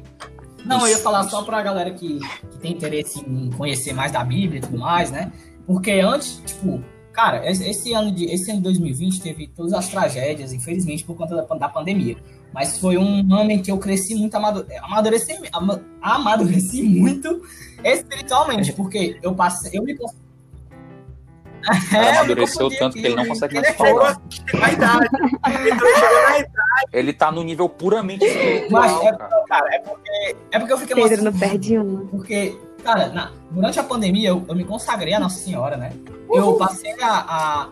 [0.66, 1.30] Não, eu ia falar isso.
[1.30, 2.20] só pra galera que,
[2.52, 5.32] que tem interesse em conhecer mais da Bíblia e tudo mais, né?
[5.66, 9.88] Porque antes, tipo, cara, esse, esse ano de esse ano de 2020 teve todas as
[9.88, 12.18] tragédias, infelizmente, por conta da, da pandemia.
[12.58, 17.44] Mas foi um ano em que eu cresci muito, amado, amadureci, ama- amadureci muito
[17.84, 19.96] espiritualmente, porque eu passei, eu me
[21.94, 24.20] É, amadureceu tanto que ele não aqui, consegue mais falar.
[24.56, 25.06] na idade.
[25.06, 26.88] Então, chegou na idade.
[26.92, 29.44] Ele tá no nível puramente Mas espiritual, é, cara.
[29.48, 32.06] cara, é porque, é porque eu fiquei Pedro não perde uma.
[32.08, 35.92] Porque, cara, na- durante a pandemia eu, eu me consagrei a Nossa Senhora, né?
[36.28, 37.70] Eu passei a, a,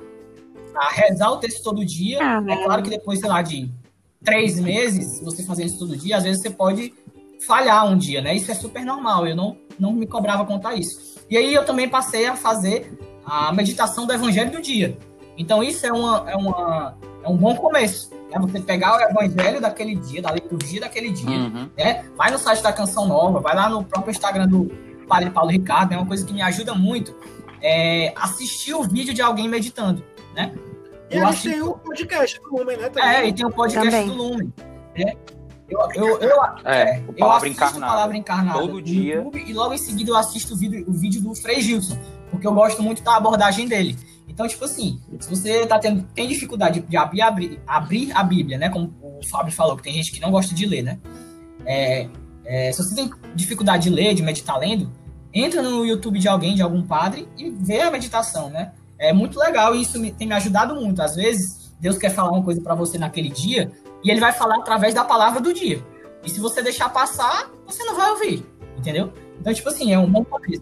[0.76, 2.20] a rezar o texto todo dia.
[2.22, 3.72] Ah, é claro que depois, sei lá, de
[4.26, 6.92] três meses, você fazendo isso todo dia, às vezes você pode
[7.46, 8.36] falhar um dia, né?
[8.36, 9.28] Isso é super normal.
[9.28, 11.16] Eu não, não me cobrava a isso.
[11.30, 12.92] E aí eu também passei a fazer
[13.26, 14.98] a meditação do Evangelho do dia.
[15.38, 18.12] Então isso é, uma, é, uma, é um bom começo.
[18.32, 21.70] É você pegar o Evangelho daquele dia, da liturgia daquele dia, Uhum.
[21.78, 22.06] né?
[22.18, 24.70] Vai no site da Canção Nova, vai lá no próprio Instagram do
[25.08, 27.16] Padre Paulo Ricardo, é uma coisa que me ajuda muito.
[27.62, 30.04] É assistir o vídeo de alguém meditando,
[30.36, 30.54] né?
[31.12, 32.90] E Eu a acho tem o podcast do Lumen, né?
[32.90, 33.10] Também.
[33.10, 34.08] É, e tem o podcast Também.
[34.08, 34.54] do Lumen.
[34.98, 35.14] né?
[35.68, 37.92] Eu, eu, eu, É, o eu Palavra assisto Encarnada.
[37.94, 39.16] Palavra Encarnada Todo no dia.
[39.16, 41.98] YouTube, e logo em seguida eu assisto o vídeo, o vídeo do Frei Gilson,
[42.30, 43.98] porque eu gosto muito da abordagem dele.
[44.28, 48.58] Então, tipo assim, se você tá tendo, tem dificuldade de abrir, abrir, abrir a Bíblia,
[48.58, 48.70] né?
[48.70, 51.00] Como o Fábio falou, que tem gente que não gosta de ler, né?
[51.66, 52.08] É,
[52.44, 54.92] é, se você tem dificuldade de ler, de meditar lendo,
[55.34, 58.74] entra no YouTube de alguém, de algum padre, e vê a meditação, né?
[58.98, 61.02] É muito legal e isso me- tem me ajudado muito.
[61.02, 63.72] Às vezes, Deus quer falar uma coisa para você naquele dia,
[64.04, 65.84] e ele vai falar através da palavra do dia.
[66.24, 68.46] E se você deixar passar, você não vai ouvir,
[68.78, 69.12] entendeu?
[69.40, 70.62] Então, tipo assim, é um bom começo.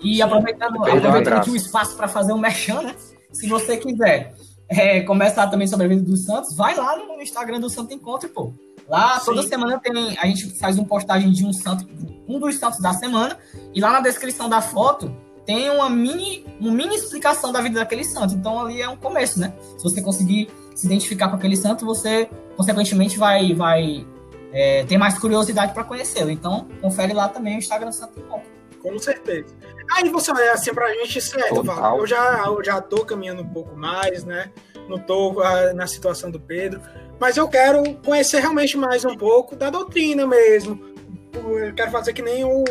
[0.00, 2.94] E aproveitando, aproveitando aqui o espaço para fazer um merchan, né?
[3.32, 4.34] Se você quiser
[4.68, 8.28] é, começar também sobre a vida dos Santos, vai lá no Instagram do Santo Encontro,
[8.28, 8.52] pô.
[8.88, 9.48] Lá, toda Sim.
[9.48, 11.86] semana tem, a gente faz uma postagem de um santo,
[12.28, 13.36] um dos santos da semana,
[13.74, 15.14] e lá na descrição da foto
[15.48, 18.34] tem uma mini, uma mini explicação da vida daquele santo.
[18.34, 19.54] Então ali é um começo, né?
[19.78, 24.06] Se você conseguir se identificar com aquele santo, você consequentemente vai, vai
[24.52, 26.30] é, ter mais curiosidade para conhecê-lo.
[26.30, 28.46] Então confere lá também o Instagram do Santo Encontro.
[28.82, 29.46] Com certeza.
[29.96, 31.62] Aí você olha assim pra gente, certo.
[31.62, 34.52] Val, eu já, eu já tô caminhando um pouco mais, né?
[34.86, 36.82] Não tô ah, na situação do Pedro,
[37.18, 40.78] mas eu quero conhecer realmente mais um pouco da doutrina mesmo.
[41.32, 42.64] Eu quero fazer que nem o,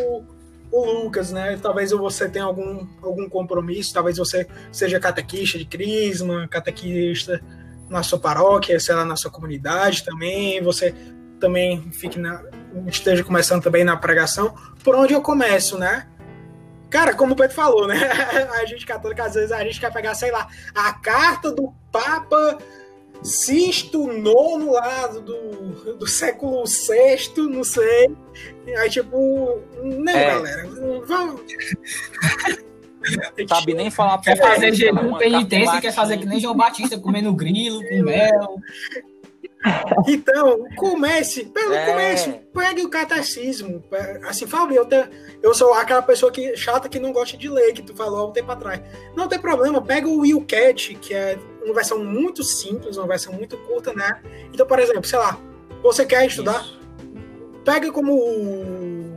[0.80, 1.58] o Lucas, né?
[1.62, 7.42] Talvez você tenha algum, algum compromisso, talvez você seja catequista de crisma, catequista
[7.90, 10.94] na sua paróquia, sei lá, na sua comunidade também, você
[11.40, 12.44] também fique na,
[12.88, 16.08] esteja começando também na pregação, por onde eu começo, né?
[16.90, 17.98] Cara, como o Pedro falou, né?
[18.60, 22.58] A gente católica, às vezes, a gente quer pegar, sei lá, a carta do Papa
[23.28, 28.10] Sisto Nono lá do, do século VI, não sei.
[28.80, 30.26] Aí, tipo, não, É.
[30.28, 30.70] galera.
[31.06, 31.42] Vamos.
[33.48, 37.82] Sabe nem falar Quer fazer jejum, penitência, quer fazer que nem João Batista, comendo grilo,
[37.88, 38.56] com mel.
[40.08, 41.86] Então, comece, pelo É.
[41.86, 43.84] começo, pegue o catecismo.
[44.28, 45.10] Assim, Fábio, eu, te-
[45.42, 48.28] eu sou aquela pessoa que, chata que não gosta de ler, que tu falou há
[48.28, 48.82] um tempo atrás.
[49.16, 51.38] Não tem problema, pega o WillCat, que é
[51.68, 54.22] uma versão muito simples, uma versão muito curta, né?
[54.54, 55.40] Então, por exemplo, sei lá,
[55.84, 56.62] Você quer estudar?
[56.62, 56.80] Isso.
[57.64, 59.16] Pega como.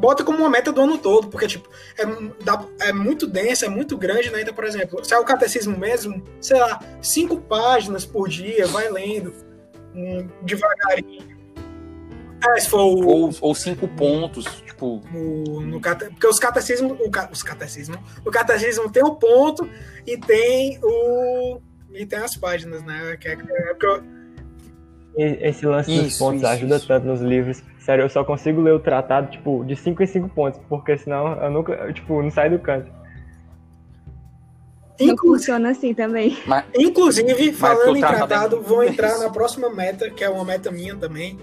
[0.00, 3.96] Bota como uma meta do ano todo, porque, tipo, é, é muito densa, é muito
[3.96, 4.42] grande, né?
[4.42, 8.90] Então, por exemplo, se é o catecismo mesmo, sei lá, cinco páginas por dia, vai
[8.90, 9.32] lendo
[10.42, 11.33] devagarinho.
[12.46, 16.98] É, se for o, Ou, ou cinco pontos, tipo, no, no cate- porque os catecismos,
[17.00, 19.68] o, ca- os catecismos, o catecismo tem o ponto
[20.06, 21.60] e tem o
[21.92, 23.16] e tem as páginas, né?
[23.20, 24.02] Que é, é porque eu-
[25.16, 26.88] Esse lance dos Isso, pontos isso, ajuda isso.
[26.88, 27.62] tanto nos livros.
[27.78, 31.40] Sério, eu só consigo ler o tratado, tipo, de 5 em 5 pontos, porque senão
[31.40, 32.90] eu nunca, eu, tipo, não saio do canto.
[35.00, 36.38] Não inclusive, funciona assim também.
[36.46, 40.44] mas, inclusive falando o em tratado é vou entrar na próxima meta, que é uma
[40.44, 41.38] meta minha também,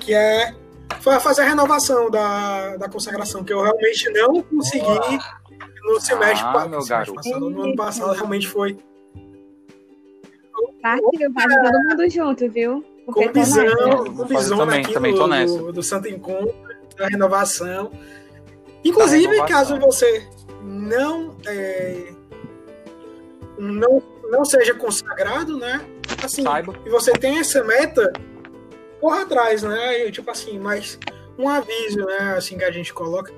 [0.00, 0.54] que é
[1.00, 5.18] fa- fazer a renovação da, da consagração, que eu realmente não consegui
[5.84, 7.50] no semestre, Ah, pa- meu semestre passado.
[7.50, 8.76] No ano passado realmente foi
[10.82, 12.84] Partiu, vai todo mundo junto, viu?
[13.04, 15.58] Porque com tá visão, com visão também, aqui também do, tô nessa.
[15.58, 16.54] do, do Santo Encontro,
[16.96, 17.90] da renovação.
[18.84, 19.46] Inclusive, renovação.
[19.46, 20.26] caso você
[20.62, 22.12] não, é,
[23.58, 25.80] não não seja consagrado, né?
[26.24, 26.72] Assim, saiba.
[26.86, 28.12] e você tem essa meta,
[29.00, 30.06] corra atrás, né?
[30.06, 30.98] E, tipo assim, mas
[31.38, 32.34] um aviso, né?
[32.36, 33.32] Assim que a gente coloca.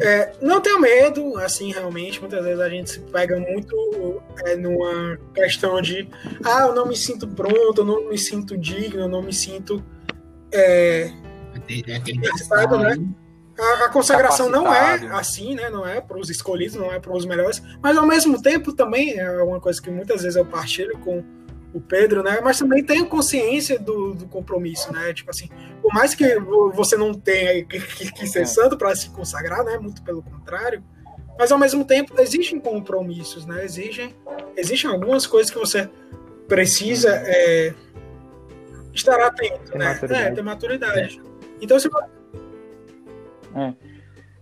[0.00, 2.20] É, não tenha medo, assim, realmente.
[2.20, 6.08] Muitas vezes a gente se pega muito é, numa questão de
[6.44, 9.84] ah, eu não me sinto pronto, eu não me sinto digno, eu não me sinto.
[10.52, 11.12] é,
[12.78, 12.96] né?
[13.58, 15.68] a, a consagração não é assim, né?
[15.68, 19.18] Não é para os escolhidos, não é para os melhores, mas ao mesmo tempo também
[19.18, 21.24] é uma coisa que muitas vezes eu partilho com
[21.74, 22.40] o Pedro, né?
[22.42, 25.12] Mas também tenho consciência do, do compromisso, né?
[25.12, 25.48] Tipo assim,
[25.82, 28.44] por mais que vo- você não tenha que, que- que ser É.
[28.46, 29.78] santo para se consagrar, né?
[29.78, 30.82] Muito pelo contrário.
[31.38, 33.64] Mas ao mesmo tempo existem compromissos, né?
[33.64, 34.14] Exigem,
[34.56, 35.88] existem algumas coisas que você
[36.48, 37.74] precisa é,
[38.94, 39.88] estar atento, Ter né?
[39.92, 40.22] maturidade.
[40.26, 41.22] É, ter maturidade.
[41.60, 41.88] Então, se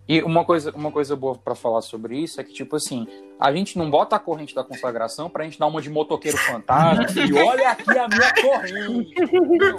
[0.08, 3.06] E uma coisa, uma coisa boa pra falar sobre isso é que, tipo assim,
[3.40, 7.06] a gente não bota a corrente da consagração pra gente dar uma de motoqueiro fantasma
[7.26, 9.14] e olha aqui a minha corrente.
[9.20, 9.78] entendeu?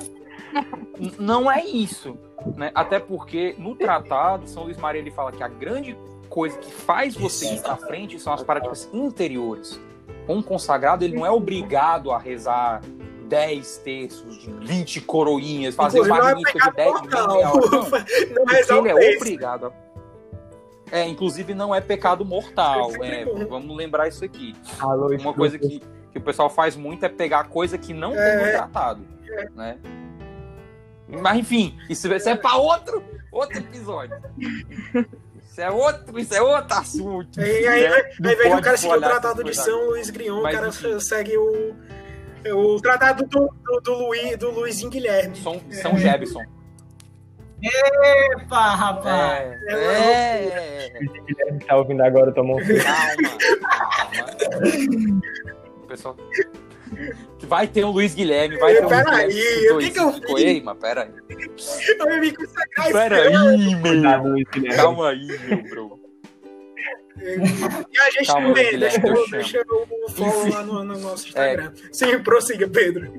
[0.99, 2.17] N- Não é isso.
[2.55, 2.71] Né?
[2.75, 5.97] Até porque no tratado, São Luís Maria ele fala que a grande
[6.29, 9.79] coisa que faz você ir pra frente são as práticas interiores.
[10.27, 12.81] Um consagrado, ele não é obrigado a rezar
[13.29, 17.55] 10 terços, de 20 coroinhas, fazer não é de pecado 10 de meia mortal.
[17.55, 17.69] hora.
[17.71, 18.43] Não.
[18.83, 19.86] Não é ele é obrigado a...
[20.91, 22.91] É, inclusive não é pecado mortal.
[23.03, 24.55] É, vamos lembrar isso aqui.
[24.79, 28.19] Alô, Uma coisa que, que o pessoal faz muito é pegar coisa que não tem
[28.21, 28.45] É.
[28.45, 29.01] no tratado.
[29.55, 29.77] Né?
[31.07, 34.15] Mas enfim, isso, isso é para outro, outro episódio.
[35.41, 37.39] Isso é outro, isso é outro assunto.
[37.39, 37.95] E aí, né?
[38.25, 39.87] aí, vem o cara seguir o tratado de São.
[39.87, 40.99] Luís Grion, o Mas, cara enfim.
[40.99, 41.75] segue o,
[42.53, 45.35] o tratado do, do, do, Luiz, do Luizinho Guilherme.
[45.37, 46.43] São, São Jebson.
[47.63, 49.61] Epa, rapaz.
[49.67, 52.83] É, é, Guilherme que tá ouvindo agora tomou um susto.
[52.83, 55.21] calma, calma.
[55.87, 56.15] Pessoal.
[57.43, 59.71] Vai ter um Luiz Guilherme, vai ter um Luiz Peraí, Guilherme.
[59.71, 60.63] o que que eu fiz?
[60.63, 61.09] Mas peraí.
[61.99, 64.23] Eu me consagrar Peraí, meu.
[64.23, 64.75] Luiz.
[64.75, 65.99] Calma aí, meu bro.
[67.19, 70.49] E a gente Calma, também, deixa, eu deixa o follow Enfim.
[70.51, 71.73] lá no, no nosso Instagram.
[71.91, 73.11] Sim, prossiga, Pedro.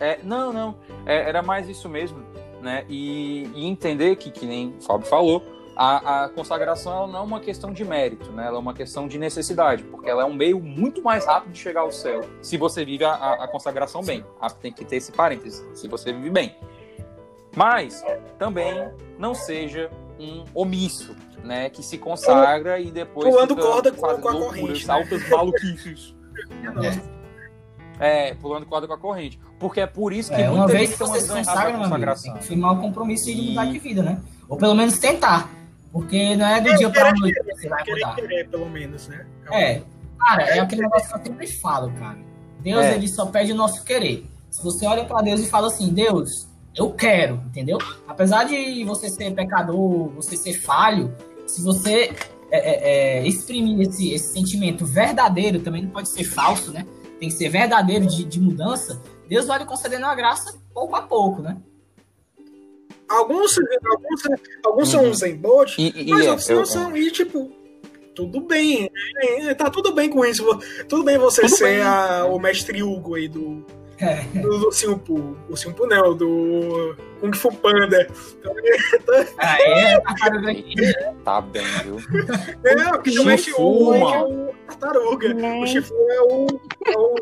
[0.00, 0.76] É, não, não.
[1.06, 2.22] É, era mais isso mesmo,
[2.60, 2.84] né?
[2.88, 5.42] E, e entender que, que nem o Fábio falou,
[5.74, 8.46] a, a consagração ela não é uma questão de mérito, né?
[8.46, 11.58] Ela é uma questão de necessidade, porque ela é um meio muito mais rápido de
[11.58, 14.24] chegar ao céu, se você vive a, a- a consagração bem.
[14.40, 16.56] Ah, tem que ter esse parênteses, se você vive bem.
[17.54, 18.04] Mas
[18.38, 21.70] também não seja um omisso, né?
[21.70, 24.94] Que se consagra e depois Pulando corda com- a corrente, né?
[24.94, 26.14] altas maluquices.
[26.74, 27.16] Nossa.
[27.98, 29.40] É, pulando corda com a corrente.
[29.58, 31.26] Porque é por isso que É, uma muita vez gente que tem uma você se
[31.26, 33.78] visão errada consagra, da meu amigo, tem que firmar o compromisso e E- mudar de
[33.78, 34.20] vida, né?
[34.48, 35.50] Ou pelo menos tentar.
[35.92, 38.14] Porque não é do dia pra noite que você vai Querer, mudar.
[38.16, 39.26] querer, pelo menos, né?
[39.50, 39.82] É,
[40.18, 42.18] cara, é aquele negócio que eu sempre falo, cara.
[42.60, 42.94] Deus, É.
[42.96, 44.26] ele só pede o nosso querer.
[44.50, 47.78] Se você olha pra Deus e fala assim, Deus, eu quero, entendeu?
[48.06, 51.14] Apesar de você ser pecador, você ser falho,
[51.46, 52.14] se você
[52.50, 56.84] é, é, é, exprimir esse, esse sentimento verdadeiro, também não pode ser falso, né?
[57.18, 59.00] Tem que ser verdadeiro de, de mudança.
[59.28, 61.56] Deus vai lhe concedendo a graça pouco a pouco, né?
[63.08, 64.22] Alguns, alguns,
[64.64, 65.10] alguns são Uhum.
[65.10, 66.96] uns bote, E, e- mas e é, outros eu- não são.
[66.96, 67.52] E, tipo,
[68.14, 68.90] tudo bem.
[69.42, 69.54] né?
[69.54, 70.44] Tá tudo bem com isso.
[70.88, 71.82] Tudo bem você Tudo ser bem.
[71.82, 73.64] a- o mestre Hugo aí do,
[73.98, 74.22] É.
[74.40, 75.36] do Lucinho Poo.
[75.48, 78.06] Lucinho Poo não, do Kung Fu Panda.
[79.38, 80.52] Ah, é, tartaruga
[81.24, 81.96] Tá bem, viu?
[83.02, 85.34] Que o mestre Hugo Chifu, é o tartaruga.
[85.34, 85.60] Né?
[85.60, 86.46] O Chifu é o.
[86.86, 87.14] É o,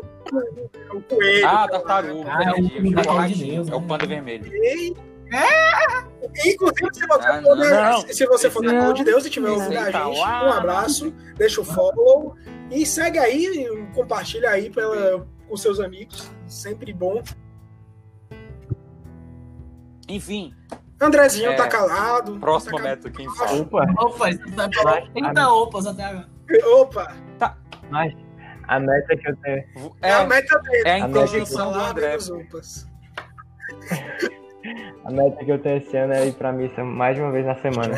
[0.91, 1.47] é o coelho.
[1.47, 2.29] Ah, tartaruga.
[2.29, 3.35] Ah, é o.
[3.37, 3.85] Deus, É o né?
[3.87, 4.51] panda vermelho.
[4.53, 4.93] E,
[6.45, 8.01] inclusive, se você, Ah, for, não, não.
[8.01, 8.85] se você for da Não.
[8.85, 12.35] cor de Deus e tiver ouvindo a Eita, gente, um abraço, deixa o follow
[12.71, 16.31] e segue aí, compartilha aí pela, com seus amigos.
[16.47, 17.21] Sempre bom.
[20.07, 20.53] Enfim,
[21.01, 21.55] Andrezinho É.
[21.55, 22.39] tá calado.
[22.39, 23.61] próxima tá meta, quem fala?
[23.61, 26.29] Opa, Opa, você tá falando 30 opas até agora.
[26.79, 27.15] Opa,
[27.89, 28.13] mas
[28.67, 29.63] a meta que eu tenho.
[30.01, 30.83] é, a É, meta dele.
[30.87, 32.15] é a interjeição do André.
[32.17, 32.87] opas.
[35.05, 37.45] A meta que eu tenho esse ano é ir pra missa mais de uma vez
[37.45, 37.95] na semana.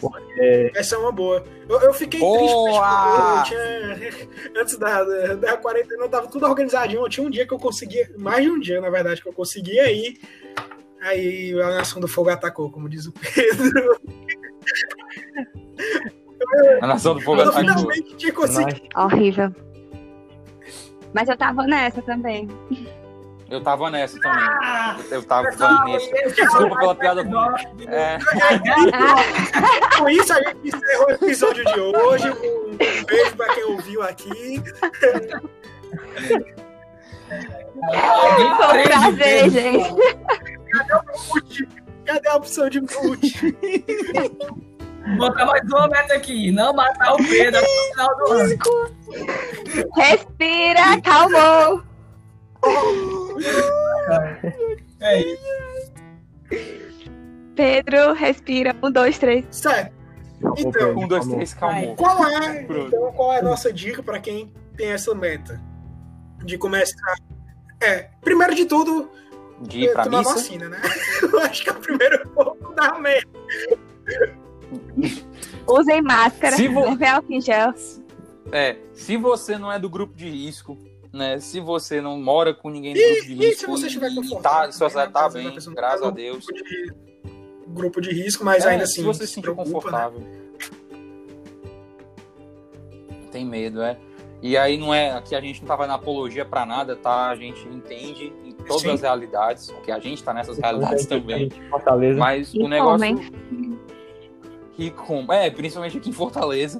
[0.00, 1.44] Porque Essa é uma boa.
[1.68, 2.38] Eu, eu fiquei Boa!
[2.38, 4.28] triste, mas tipo, eu tinha,
[4.62, 7.02] antes da, da, da quarentena, tava tudo organizadinho.
[7.04, 9.32] Eu tinha um dia que eu conseguia, mais de um dia, na verdade, que eu
[9.32, 10.18] conseguia ir.
[11.00, 14.00] Aí a Nação do Fogo atacou, como diz o Pedro.
[16.80, 17.60] A Nação do Fogo Eu atacou.
[17.68, 18.80] finalmente tinha conseguido.
[18.96, 19.54] Horrível.
[21.12, 22.48] Mas eu tava nessa também.
[23.52, 24.44] Eu tava nessa também.
[24.62, 27.22] Ah, Eu tava pessoal, Desculpa é o pela piada
[27.86, 28.18] É,
[29.98, 32.30] Com isso, a gente encerrou o episódio de hoje.
[32.30, 34.62] Um beijo pra quem ouviu aqui.
[37.92, 39.90] Alguém Foi um prazer, gente.
[41.34, 41.68] Mute.
[42.06, 43.54] Cadê a opção de mute?
[45.18, 46.50] Botar mais uma meta aqui.
[46.50, 48.58] Não matar o Pedro até o final do ano.
[49.94, 51.82] Respira, calmou.
[55.00, 55.42] É isso.
[57.54, 58.74] Pedro, respira.
[58.82, 59.44] Um, dois, três.
[59.50, 59.92] Certo.
[60.58, 61.34] Então, um, dois, calma.
[61.36, 61.96] três, calmou.
[61.96, 65.60] Qual é, então, qual é a nossa dica para quem tem essa meta?
[66.44, 67.14] De começar.
[67.80, 69.08] É, primeiro de tudo,
[69.60, 70.34] De ir pra tomar missa.
[70.34, 70.80] vacina, né?
[71.22, 73.28] Eu acho que é o primeiro ponto da meta.
[75.66, 76.56] Usem máscara.
[76.56, 77.72] Se vo- Levem álcool em gel.
[78.50, 80.76] É, se você não é do grupo de risco,
[81.12, 81.38] né?
[81.38, 84.10] Se você não mora com ninguém do E- grupo de e risco se você estiver
[84.10, 85.26] e confortável tá, se você tá né?
[85.26, 86.46] A bem, pessoa não graças tá a Deus.
[86.46, 86.92] Grupo de,
[87.68, 88.94] grupo de risco, mas É, ainda assim.
[88.94, 89.54] se você se se sentir né?
[89.54, 90.20] confortável.
[93.30, 93.96] Tem medo, é.
[94.42, 97.28] E aí não é, aqui a gente não tava na apologia pra nada, tá?
[97.30, 98.90] A gente entende em todas Sim.
[98.90, 101.48] as realidades, porque a gente tá nessas realidades também.
[101.70, 102.18] Fortaleza.
[102.18, 102.98] Mas E o negócio
[105.30, 106.78] é, principalmente aqui em Fortaleza.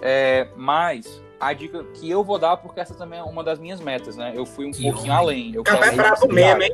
[0.00, 3.80] É, mas a dica que eu vou dar, porque essa também é uma das minhas
[3.80, 4.32] metas, né?
[4.34, 5.24] Eu fui um Que pouquinho homem.
[5.24, 5.54] além.
[5.54, 6.72] Eu Café quero ir brabo mesmo, hein?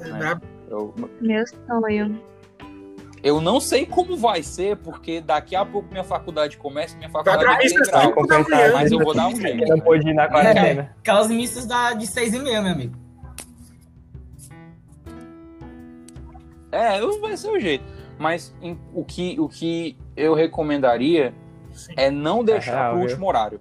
[0.00, 0.18] É né?
[0.18, 0.42] brabo.
[0.68, 2.20] Eu, Meu sonho.
[3.22, 7.44] eu não sei como vai ser, porque daqui a pouco minha faculdade começa, minha faculdade
[7.44, 8.72] vai manhã.
[8.74, 9.66] Mas eu vou dar um jeito.
[9.68, 10.94] Não pôde ir na quarentena.
[11.00, 12.96] Aquelas missas da, de seis e meia, meu amigo.
[16.72, 17.84] É, vai ser o jeito.
[18.18, 21.34] Mas em- o, que, o que eu recomendaria
[21.96, 23.08] é não deixar real, pro viu?
[23.08, 23.60] último horário.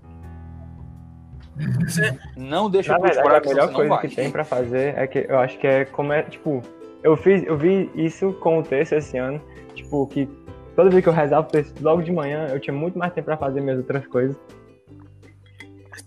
[2.37, 4.07] Não deixa Na verdade, a melhor você coisa vai.
[4.07, 6.61] que tem pra fazer é que eu acho que é como é, tipo,
[7.03, 9.41] eu fiz, eu vi isso com o texto esse ano,
[9.75, 10.27] tipo, que
[10.75, 13.25] toda vez que eu rezava o texto logo de manhã, eu tinha muito mais tempo
[13.25, 14.37] pra fazer minhas outras coisas.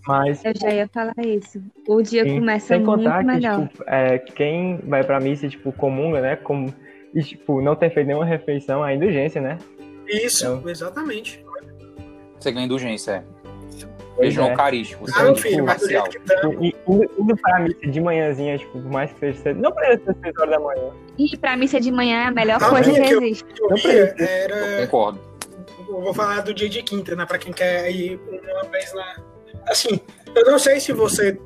[0.07, 1.61] Mas Eu já ia falar isso.
[1.87, 3.67] O dia Sim, começa sem muito contar que, melhor.
[3.69, 6.73] tipo, é, quem vai pra missa, tipo, comunga, né, como,
[7.13, 9.57] e, tipo, não ter feito nenhuma refeição, é indulgência, né?
[10.07, 11.45] Isso, Então- exatamente.
[12.39, 13.32] Você ganha indulgência, é.
[14.15, 14.51] Pois Beijão é.
[14.51, 15.05] eucarístico.
[15.07, 16.35] Você Ah, é meu tipo filho, mas do jeito que tá.
[16.61, 20.03] E, indo, indo pra missa de manhãzinha, tipo, por mais que seja cedo, não precisa
[20.13, 20.91] ser 6 horas da manhã.
[21.17, 23.45] E pra missa de manhã é a melhor Ah, coisa minha que eu- existe.
[23.59, 24.85] Eu Não ia, Eu era.
[24.87, 25.19] concordo.
[25.89, 27.25] Eu vou falar do dia de quinta, né?
[27.25, 28.19] Pra quem quer ir
[28.51, 29.15] uma vez na.
[29.67, 29.99] Assim,
[30.35, 31.37] eu não sei se você.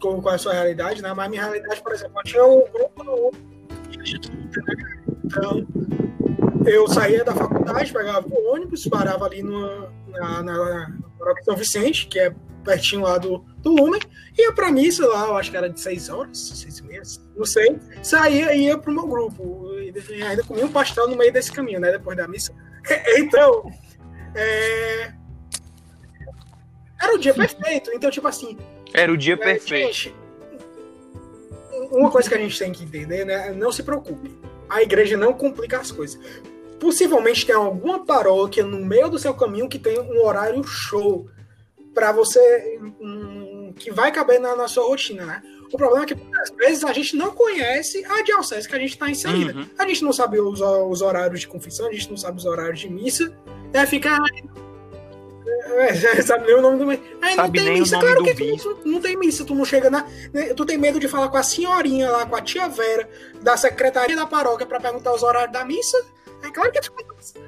[0.00, 1.12] Qual qual é a sua realidade, né?
[1.14, 3.30] Mas minha realidade, por exemplo, eu tinha um grupo no
[3.90, 4.98] dia de quinta, né?
[5.24, 5.66] Então,
[6.66, 12.06] eu saía da faculdade, pegava o ônibus, parava ali no, na, na, na São Vicente,
[12.06, 14.00] que é pertinho lá do, do Lumen,
[14.36, 17.02] ia pra missa lá, eu acho que era de seis horas, seis e meia,
[17.36, 17.78] não sei.
[18.02, 19.70] Saía e ia pro meu grupo.
[19.80, 21.92] E ainda comia um pastel no meio desse caminho, né?
[21.92, 22.52] Depois da missa.
[23.18, 23.70] Então,
[24.34, 25.12] é,
[27.00, 27.90] era o dia perfeito.
[27.94, 28.56] Então, tipo assim,
[28.92, 29.92] Era o dia é, perfeito.
[29.92, 30.14] gente,
[31.90, 33.52] uma coisa que a gente tem que entender, né?
[33.52, 34.36] Não se preocupe.
[34.68, 36.20] A igreja não complica as coisas.
[36.78, 41.28] Possivelmente tem alguma paróquia no meio do seu caminho que tem um horário show
[41.94, 45.42] para você hum, que vai caber na, na sua rotina, né?
[45.72, 48.92] O problema é que muitas vezes a gente não conhece a diocese que a gente
[48.92, 49.52] está inserida.
[49.52, 49.66] Uhum.
[49.78, 52.80] A gente não sabe os, os horários de confissão, a gente não sabe os horários
[52.80, 53.36] de missa.
[53.72, 54.18] É ficar.
[55.66, 57.00] É, é, sabe nem o nome do mês.
[57.20, 60.06] Aí não tem missa, claro que tu, tu não tem missa, tu não chega na.
[60.32, 63.08] né, Tu tem medo de falar com a senhorinha lá, com a tia Vera,
[63.42, 66.02] da secretaria da paróquia, pra perguntar os horários da missa.
[66.44, 66.92] É claro que tu.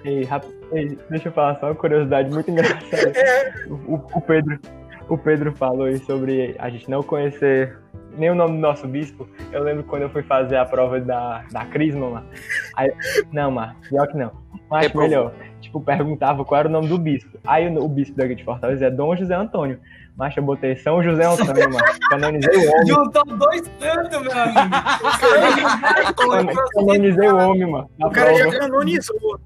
[0.04, 3.12] E, rap- e deixa eu falar só uma curiosidade muito engraçada.
[3.16, 4.58] É, O, o Pedro,
[5.08, 7.78] o Pedro falou aí sobre a gente não conhecer
[8.16, 9.28] nem o nome do nosso bispo.
[9.52, 12.24] Eu lembro quando eu fui fazer a prova da, da Crisma lá.
[12.76, 12.92] Aí,
[13.32, 14.32] não, mas pior que não.
[14.68, 15.08] Mas Reprovou.
[15.08, 15.32] melhor.
[15.60, 17.38] Tipo, perguntava qual era o nome do bispo.
[17.46, 19.78] Aí o, o bispo daqui de Fortaleza é Dom José Antônio.
[20.20, 21.84] Mas eu botei São José Antônio, mano.
[22.10, 22.86] Canonizei o homem.
[22.88, 24.60] Juntou dois tantos, meu amigo.
[26.14, 27.90] Can- Canonizei o homem, mano.
[28.04, 28.58] O cara já prova.
[28.58, 29.40] canonizou.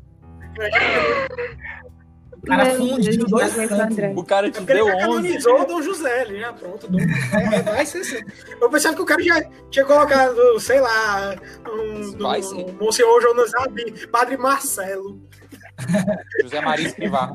[2.32, 3.78] O cara fundiu dois santos.
[3.78, 4.12] André.
[4.16, 5.00] O cara É te porque ele deu já 11.
[5.06, 6.88] canonizou o Dom José, ele já pronto.
[6.90, 8.20] Dom, é, vai ser assim.
[8.60, 11.36] Eu pensava que o cara já tinha colocado, sei lá,
[11.72, 15.20] um, Vai um, um Monsenhor Jonas Abi, Padre Marcelo.
[16.42, 17.32] José Maria Escrivá.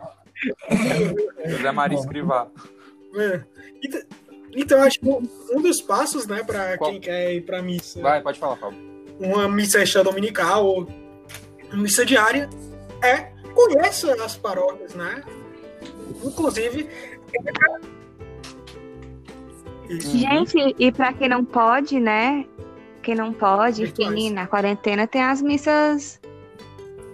[1.45, 2.47] José Maria Escrivá.
[3.15, 3.43] É.
[3.83, 4.01] Então,
[4.55, 6.91] então, acho que um dos passos, né, pra Qual?
[6.91, 8.79] quem quer ir pra missa, Vai, pode falar, Fábio.
[9.19, 10.87] uma missa extra dominical ou
[11.73, 12.49] missa diária,
[13.03, 15.23] é conheça as paróquias, né?
[16.23, 16.89] Inclusive.
[19.89, 20.17] Isso.
[20.17, 22.45] Gente, e pra quem não pode, né?
[23.01, 24.11] Quem não pode, Virtuais.
[24.13, 26.19] enfim, na quarentena tem as missas,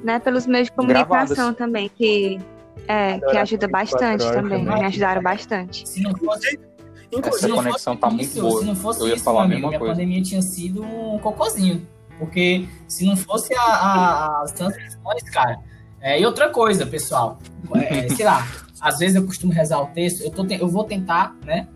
[0.04, 1.58] né, pelos meios de comunicação Gravadas.
[1.58, 2.39] também, que,
[2.88, 4.80] é, que ajuda 24 bastante horas também, também.
[4.82, 5.88] me ajudaram bastante.
[5.88, 8.59] Se não fosse, Essa Inclusive, não conexão tá muito isso, boa.
[8.61, 9.93] Se não fosse Eu ia isso, falar a amigo, mesma a coisa.
[9.93, 11.88] pandemia tinha sido um cocôzinho.
[12.19, 15.59] Porque se não fosse a- a- as transmissões, cara.
[16.01, 17.39] É, e outra coisa, pessoal.
[17.76, 18.45] é, sei lá,
[18.82, 21.67] às vezes eu costumo rezar o texto, eu, tô, eu vou tentar, né?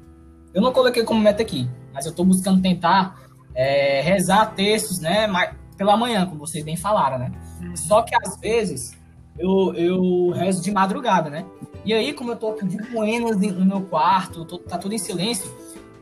[0.53, 3.15] Eu não coloquei como meta aqui, mas eu tô buscando tentar
[3.55, 5.27] é, rezar textos, né?
[5.27, 7.31] Mas, pela manhã, como vocês bem falaram, né?
[7.75, 8.97] Só que às vezes
[9.39, 11.45] eu, eu rezo de madrugada, né?
[11.85, 15.49] E aí, como eu tô de buenas no meu quarto, tô- tá tudo em silêncio,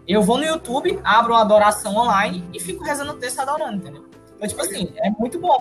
[0.08, 4.04] eu vou no YouTube, abro uma adoração online e fico rezando o texto adorando, entendeu?
[4.36, 5.58] Então, tipo assim, é muito bom.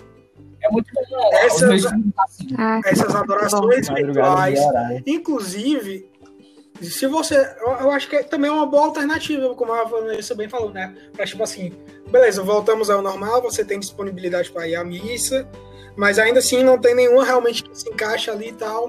[0.62, 1.02] É muito bom.
[1.02, 1.38] né?
[1.44, 1.84] Essa- Os meus
[2.58, 5.02] Ah, essas adorações virtuais, horário.
[5.06, 6.10] Inclusive,
[6.80, 7.36] se você.
[7.60, 10.94] Eu, eu acho que é também uma boa alternativa, como a Vanessa bem falou, né?
[11.12, 11.72] Pra tipo assim,
[12.10, 15.46] beleza, voltamos ao normal, você tem disponibilidade para ir à missa,
[15.96, 18.88] mas ainda assim não tem nenhuma realmente que se encaixa ali e tal.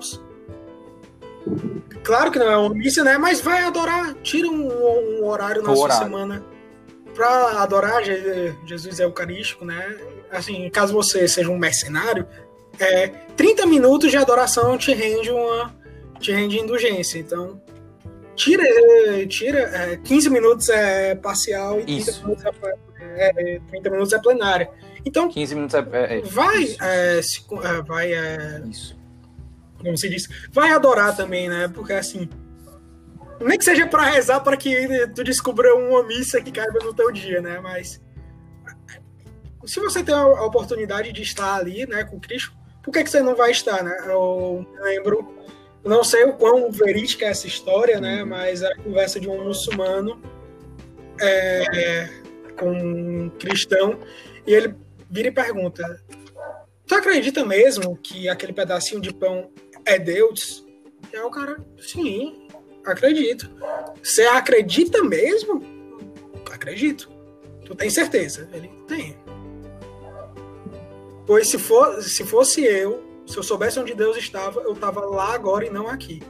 [2.04, 3.18] Claro que não é uma missa, né?
[3.18, 4.68] Mas vai adorar, tira um,
[5.20, 6.04] um horário na O sua horário.
[6.04, 6.46] semana
[7.14, 9.98] para adorar Je- Jesus Eucarístico, né?
[10.32, 12.28] Assim, caso você seja um mercenário,
[12.80, 15.76] é, 30 minutos de adoração te rende uma
[16.20, 17.20] te rende indulgência.
[17.20, 17.62] Então,
[18.36, 18.64] tira,
[19.28, 22.22] tira é, 15 minutos é parcial e 30 Isso.
[22.24, 24.70] minutos é, é, 30 minutos é plenária.
[25.06, 25.80] Então, 15 minutos é.
[25.92, 26.84] é- é- vai, Isso.
[26.84, 28.98] é, se é, vai é, Isso.
[29.80, 31.68] como se diz, vai adorar também, né?
[31.68, 32.30] Porque assim,
[33.40, 37.12] nem que seja para rezar para que tu descubra uma missa que caiba no teu
[37.12, 37.60] dia, né?
[37.60, 38.02] Mas
[39.66, 43.22] se você tem a oportunidade de estar ali, né, com Cristo, por que, que você
[43.22, 43.96] não vai estar, né?
[44.06, 45.36] Eu lembro,
[45.84, 48.24] não sei o quão verídica é essa história, né?
[48.24, 50.22] Mas a conversa de um muçulmano
[51.20, 52.10] é,
[52.58, 54.00] com um cristão
[54.46, 54.76] e ele
[55.10, 56.02] vira e pergunta:
[56.86, 59.52] Tu acredita mesmo que aquele pedacinho de pão
[59.86, 60.66] é Deus?
[61.12, 62.48] E aí o cara, sim,
[62.86, 63.50] acredito.
[64.02, 65.64] Você acredita mesmo?
[66.52, 67.10] Acredito.
[67.66, 68.50] Tu tem certeza?
[68.54, 69.18] Ele tem.
[71.26, 75.34] Pois se, for, se fosse eu, se eu soubesse onde Deus estava, eu estava lá
[75.34, 76.24] agora e não aqui.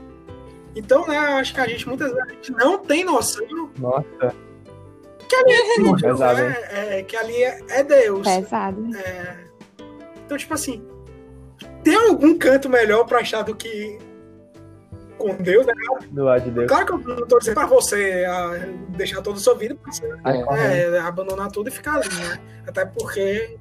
[0.75, 3.45] Então, né, acho que a gente muitas vezes a gente não tem noção
[3.77, 4.35] Nossa,
[5.27, 6.57] que ali é Deus, Pesado, né?
[6.71, 8.27] É, que ali é, é Deus.
[8.27, 8.95] pesado.
[8.95, 9.37] É,
[10.25, 10.83] Então, tipo assim,
[11.83, 13.97] tem algum canto melhor pra achar do que
[15.17, 15.73] com Deus, né?
[16.11, 16.67] do lado de Deus.
[16.67, 18.51] Claro que eu não tô dizendo pra você ah,
[18.89, 20.95] deixar toda a sua vida, pra você, É.
[20.95, 22.39] é, abandonar tudo e ficar ali, né?
[22.67, 23.57] Até porque.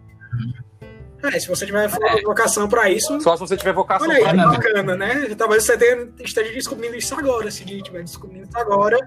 [1.23, 1.89] É, se você tiver
[2.25, 4.51] vocação pra isso, Só se você tiver vocação olha aí, pra não.
[4.53, 5.35] bacana, né?
[5.37, 8.99] Talvez você tenha, esteja descobrindo isso agora, se estiver descobrindo isso agora.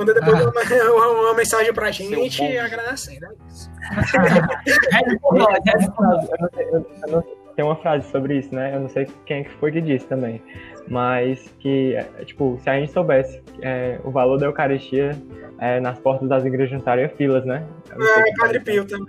[0.00, 0.92] Manda depois Ah.
[0.92, 3.26] uma, uma- uma mensagem pra gente agradecendo.
[3.26, 3.70] É isso.
[7.56, 8.74] tem uma frase sobre isso, né?
[8.74, 10.42] Eu não sei quem que foi que disse também.
[10.88, 15.10] Mas que, é, tipo, se a gente soubesse é, o valor da Eucaristia,
[15.58, 17.66] é, nas portas das igrejas não estaria filas, né?
[17.90, 18.60] É, Padre.
[18.60, 19.06] Pio também.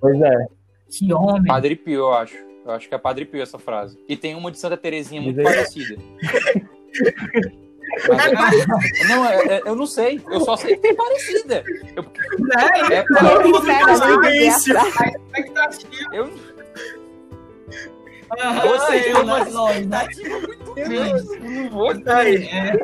[0.00, 0.46] Pois é.
[0.90, 1.44] Que homem.
[1.44, 2.36] Padre Pio, eu acho.
[2.64, 3.98] Eu acho que é Padre Pio essa frase.
[4.08, 5.96] E tem uma de Santa Terezinha muito parecida.
[8.08, 8.26] Mas
[8.60, 10.20] é- não, é- é- eu não sei.
[10.30, 11.62] Eu só sei que tem parecida.
[11.96, 12.04] Eu,
[12.58, 13.04] É, é,
[14.48, 16.14] expectativa.
[16.14, 16.30] eu,
[18.40, 20.32] Aham, Você, eu, mas- nós, nós, né?
[20.74, 20.88] eu
[21.50, 21.92] não vou.
[21.92, 22.76] É,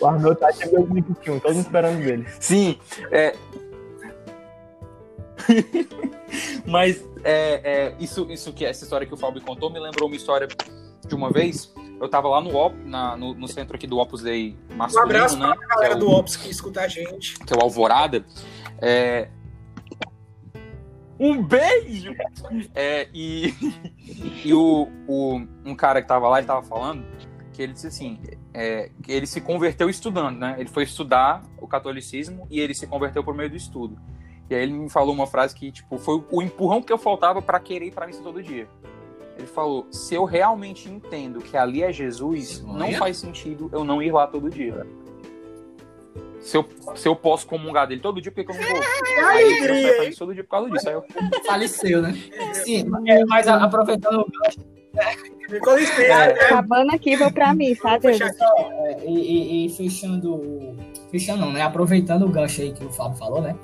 [0.00, 2.26] O Arnold tá em 2021, todo mundo esperando dele.
[2.38, 2.78] Sim,
[3.10, 3.34] é.
[6.66, 10.16] Mas é, é, isso, isso que essa história que o Fábio contou me lembrou uma
[10.16, 10.46] história
[11.06, 11.72] de uma vez.
[12.02, 15.04] Eu tava lá no, Op, na, no, no centro aqui do Opus Dei Um masculino,
[15.08, 15.54] abraço né?
[15.56, 17.38] pra galera é o- do Ops que escuta a gente.
[17.38, 18.24] que é o Alvorada.
[18.80, 19.28] É...
[21.18, 22.14] Um beijo!
[22.74, 23.54] É, e
[24.44, 27.04] e o, o- um cara que tava lá, ele tava falando
[27.52, 28.18] que ele disse assim,
[28.54, 30.56] é, que ele se converteu estudando, né?
[30.58, 33.96] Ele foi estudar o catolicismo e ele se converteu por meio do estudo.
[34.48, 37.40] E aí ele me falou uma frase que, tipo, foi o empurrão que eu faltava
[37.42, 38.66] para querer ir pra missa todo dia.
[39.42, 42.96] Ele falou: se eu realmente entendo que ali é Jesus, não Olha.
[42.96, 44.86] faz sentido eu não ir lá todo dia.
[46.40, 46.64] Se eu,
[46.94, 48.80] se eu posso comungar dele todo dia, por que, eu não vou?
[49.28, 50.88] Aí eu todo dia por causa disso.
[50.88, 51.04] Aí eu,
[51.44, 52.16] Faleceu, né?
[52.52, 54.24] Sim, é, mas a- aproveitando
[54.94, 55.06] É.
[56.08, 56.32] né?
[56.44, 58.06] Acabando aqui, vou pra mim, tá, aqui.
[58.08, 60.76] é, e, e- e fechando.
[61.10, 61.62] Fechando não, né?
[61.62, 63.56] Aproveitando o gancho aí que o Fábio falou, né?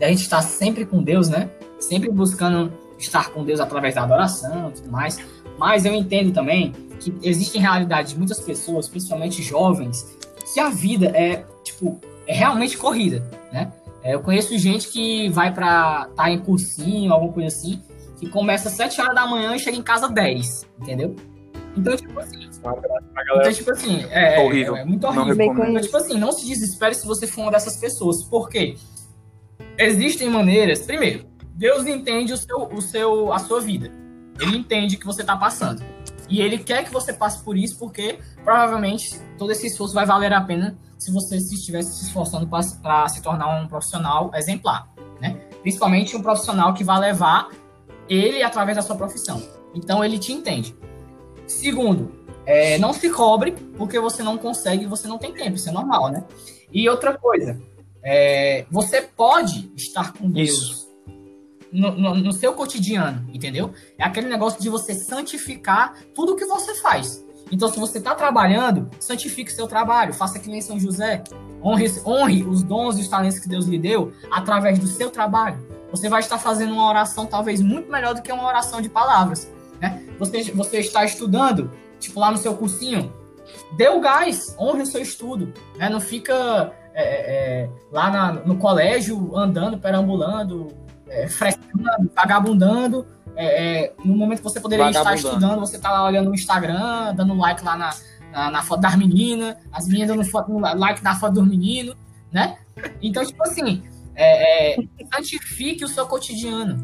[0.00, 1.48] Da gente estar sempre com Deus, né?
[1.78, 2.72] Sempre buscando
[3.02, 5.18] estar com Deus através da adoração e tudo mais.
[5.58, 10.18] Mas eu entendo também que existem realidades de muitas pessoas, principalmente jovens,
[10.52, 13.72] que a vida é, tipo, é realmente corrida, né?
[14.02, 17.82] É, eu conheço gente que vai pra tá em cursinho, alguma coisa assim,
[18.18, 21.14] que começa às 7 horas da manhã e chega em casa 10, entendeu?
[21.76, 24.76] Então, tipo assim, então, tipo assim, é, é- Horrível.
[24.76, 25.44] é muito Não horrível.
[25.68, 28.22] Então, tipo assim, não se desespere se você for uma dessas pessoas.
[28.24, 28.74] Por quê?
[29.78, 30.80] Existem maneiras.
[30.80, 31.24] Primeiro,
[31.54, 33.90] Deus entende o seu, o seu, a sua vida.
[34.38, 35.82] Ele entende o que você está passando.
[36.28, 40.32] E ele quer que você passe por isso, porque provavelmente todo esse esforço vai valer
[40.32, 44.88] a pena se você se estivesse se esforçando para se tornar um profissional exemplar.
[45.20, 45.34] Né?
[45.60, 47.48] Principalmente um profissional que vai levar
[48.08, 49.42] ele através da sua profissão.
[49.74, 50.74] Então ele te entende.
[51.46, 52.12] Segundo,
[52.46, 56.10] é, não se cobre porque você não consegue, você não tem tempo, isso é normal,
[56.10, 56.24] né?
[56.72, 57.60] E outra coisa,
[58.02, 60.89] é, você pode estar com Deus Isso.
[61.72, 63.72] No, no- seu cotidiano, entendeu?
[63.98, 67.24] É aquele negócio de você santificar tudo que você faz.
[67.52, 71.22] Então, se você está trabalhando, santifique seu trabalho, faça que nem São José.
[71.62, 75.58] Honre, honre os dons e os talentos que Deus lhe deu através do seu trabalho.
[75.90, 79.50] Você vai estar fazendo uma oração talvez muito melhor do que uma oração de palavras.
[79.80, 80.00] Né?
[80.18, 83.12] Você, você está estudando, tipo lá no seu cursinho,
[83.76, 85.52] dê o gás, honre o seu estudo.
[85.76, 85.88] Né?
[85.88, 90.68] Não fica é, é, lá na- no colégio andando, perambulando,
[91.10, 93.06] é, frescando, vagabundando.
[93.36, 97.14] É, é, no momento que você poderia estar estudando, você tá lá olhando o Instagram,
[97.14, 97.94] dando like lá na,
[98.32, 101.96] na, na foto das meninas, as meninas dando foto, like na foto dos meninos,
[102.32, 102.56] né?
[103.02, 103.82] Então, tipo assim,
[104.14, 106.78] é, é, santifique o seu cotidiano.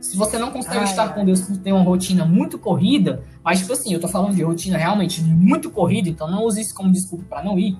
[0.00, 3.60] Se você não consegue Ai, estar com Deus por ter uma rotina muito corrida, mas,
[3.60, 6.90] tipo assim, eu tô falando de rotina realmente muito corrida, então não use isso como
[6.90, 7.78] desculpa para não ir.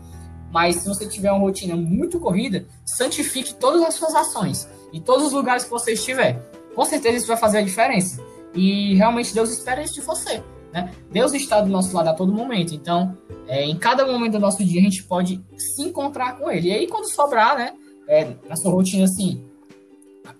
[0.52, 5.26] Mas se você tiver uma rotina muito corrida, santifique todas as suas ações e todos
[5.26, 6.40] os lugares que você estiver.
[6.74, 8.22] Com certeza isso vai fazer a diferença.
[8.54, 10.42] E realmente Deus espera isso de você.
[10.72, 10.92] Né?
[11.10, 12.74] Deus está do nosso lado a todo momento.
[12.74, 13.16] Então,
[13.48, 16.68] é, em cada momento do nosso dia, a gente pode se encontrar com Ele.
[16.68, 17.72] E aí, quando sobrar, né?
[18.12, 19.44] é, na sua rotina, assim,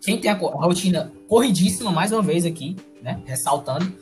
[0.01, 3.23] quem tem a, a rotina corridíssima, mais uma vez aqui, né?
[3.25, 3.93] Ressaltando.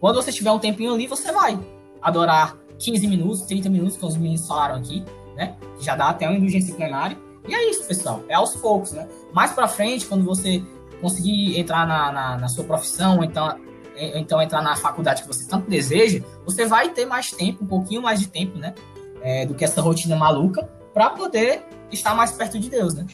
[0.00, 1.58] Quando você tiver um tempinho ali, você vai
[2.02, 5.04] adorar 15 minutos, 30 minutos, como os meninos falaram aqui,
[5.36, 5.56] né?
[5.80, 7.16] Já dá até uma indulgência plenária.
[7.46, 8.22] E é isso, pessoal.
[8.28, 9.06] É aos poucos, né?
[9.32, 10.62] Mais pra frente, quando você
[11.00, 15.46] conseguir entrar na, na, na sua profissão, então, ou então entrar na faculdade que você
[15.46, 18.74] tanto deseja, você vai ter mais tempo, um pouquinho mais de tempo, né?
[19.20, 23.06] É, do que essa rotina maluca, para poder estar mais perto de Deus, né?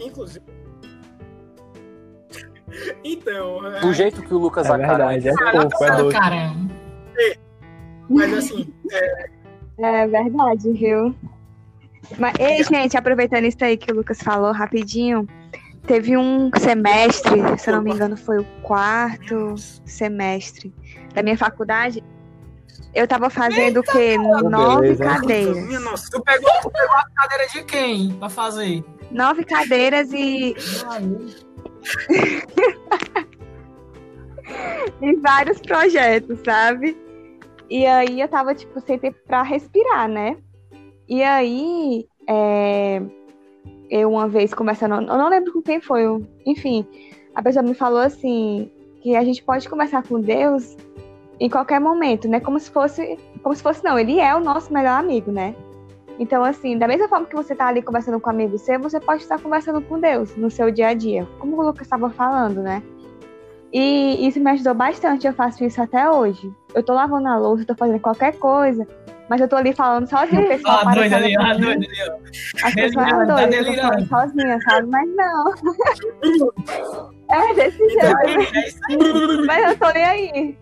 [0.00, 0.44] Inclusive.
[3.04, 6.18] Então, é, Do jeito que o Lucas É verdade, é pouco, é doce.
[6.18, 6.74] caramba.
[8.10, 8.74] mas assim,
[9.78, 11.14] É verdade, viu?
[12.18, 15.28] Mas, ei, gente, aproveitando isso aí que o Lucas falou rapidinho,
[15.86, 20.72] teve um semestre, se eu não me engano, foi o quarto semestre
[21.14, 22.02] da minha faculdade.
[22.94, 24.16] Eu tava fazendo o quê?
[24.16, 25.04] Nove beleza.
[25.04, 25.66] cadeiras.
[25.66, 28.84] minha nossa, Tu pegou, tu pegou a cadeira de quem pra fazer?
[29.10, 30.54] Nove cadeiras e,
[35.02, 36.96] e vários projetos, sabe?
[37.68, 40.36] E aí eu tava, tipo, sem tempo pra respirar, né?
[41.08, 43.02] E aí, é,
[43.90, 46.86] eu uma vez conversando, eu não lembro com quem foi, eu- enfim,
[47.34, 48.70] a pessoa me falou assim,
[49.02, 50.76] que a gente pode conversar com Deus
[51.38, 52.40] em qualquer momento, né?
[52.40, 55.54] Como se fosse, como se fosse não, ele é o nosso melhor amigo, né?
[56.18, 59.00] Então, assim, da mesma forma que você tá ali conversando com um amigo seu, você
[59.00, 62.62] pode estar conversando com Deus no seu dia a dia, como o Lucas estava falando,
[62.62, 62.82] né?
[63.72, 66.52] E isso me ajudou bastante, eu faço isso até hoje.
[66.72, 68.86] Eu tô lavando a louça, tô fazendo qualquer coisa,
[69.28, 72.66] mas eu tô ali falando sozinho, o pessoal Ah, pra ali, ah, doida ali, ó.
[72.66, 74.88] As pessoas Delirando, ah, tá eu tô falando sozinha, sabe?
[74.90, 75.54] Mas não.
[77.30, 79.42] É desse Então, jeito.
[79.42, 79.42] É.
[79.46, 80.58] Mas eu tô nem aí.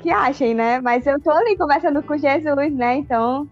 [0.00, 0.80] que achem, né?
[0.80, 2.96] Mas eu tô ali conversando com Jesus, né?
[2.96, 3.48] Então,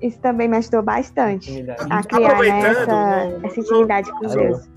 [0.00, 4.68] isso também me ajudou bastante a criar né, Aproveitando, essa, não- essa intimidade com Deus.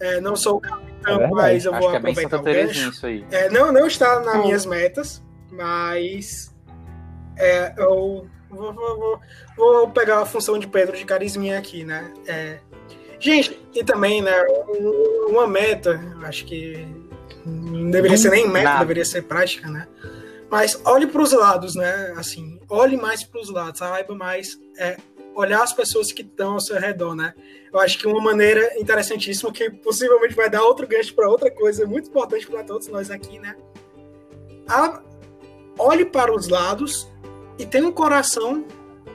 [0.00, 1.34] É, não sou o capitão, verdade.
[1.34, 2.96] mas eu Acho vou é aproveitar Santa o Terezinha gancho.
[2.96, 3.24] isso aí.
[3.30, 4.38] É, não, não está nas É.
[4.38, 5.22] minhas metas,
[5.52, 6.51] mas
[7.36, 9.20] é, eu vou, vou-
[9.56, 12.12] vou- pegar a função de Pedro de carisminha aqui, né?
[12.26, 12.58] É,
[13.18, 16.86] gente, e também, né, um- uma meta, acho que
[17.46, 18.78] não deveria ser nem meta, Nada.
[18.80, 19.88] deveria ser prática, né?
[20.50, 22.12] Mas olhe para os lados, né?
[22.16, 24.96] Assim, olhe mais para os lados, saiba mais é,
[25.34, 27.32] olhar as pessoas que estão ao seu redor, né?
[27.72, 31.86] Eu acho que uma maneira interessantíssima que possivelmente vai dar outro gancho para outra coisa
[31.86, 33.56] muito importante para todos nós aqui, né?
[34.68, 35.00] A-
[35.78, 37.10] olhe para os lados
[37.58, 38.64] e tenha um coração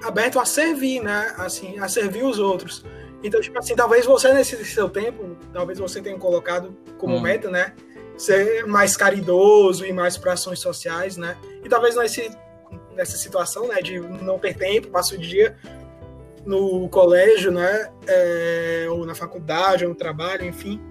[0.04, 1.34] aberto a servir, né?
[1.38, 2.86] Assim, a servir os outros.
[3.24, 7.22] Então, tipo assim, talvez você nesse seu tempo, talvez você tenha colocado como Hum.
[7.22, 7.74] meta, né?
[8.16, 11.38] Ser mais caridoso e mais para ações sociais, né?
[11.64, 12.32] E talvez nesse,
[12.96, 15.56] nessa situação, né, de não ter tempo, passa o dia
[16.46, 20.82] no colégio, né, é, ou na faculdade, ou no trabalho, enfim.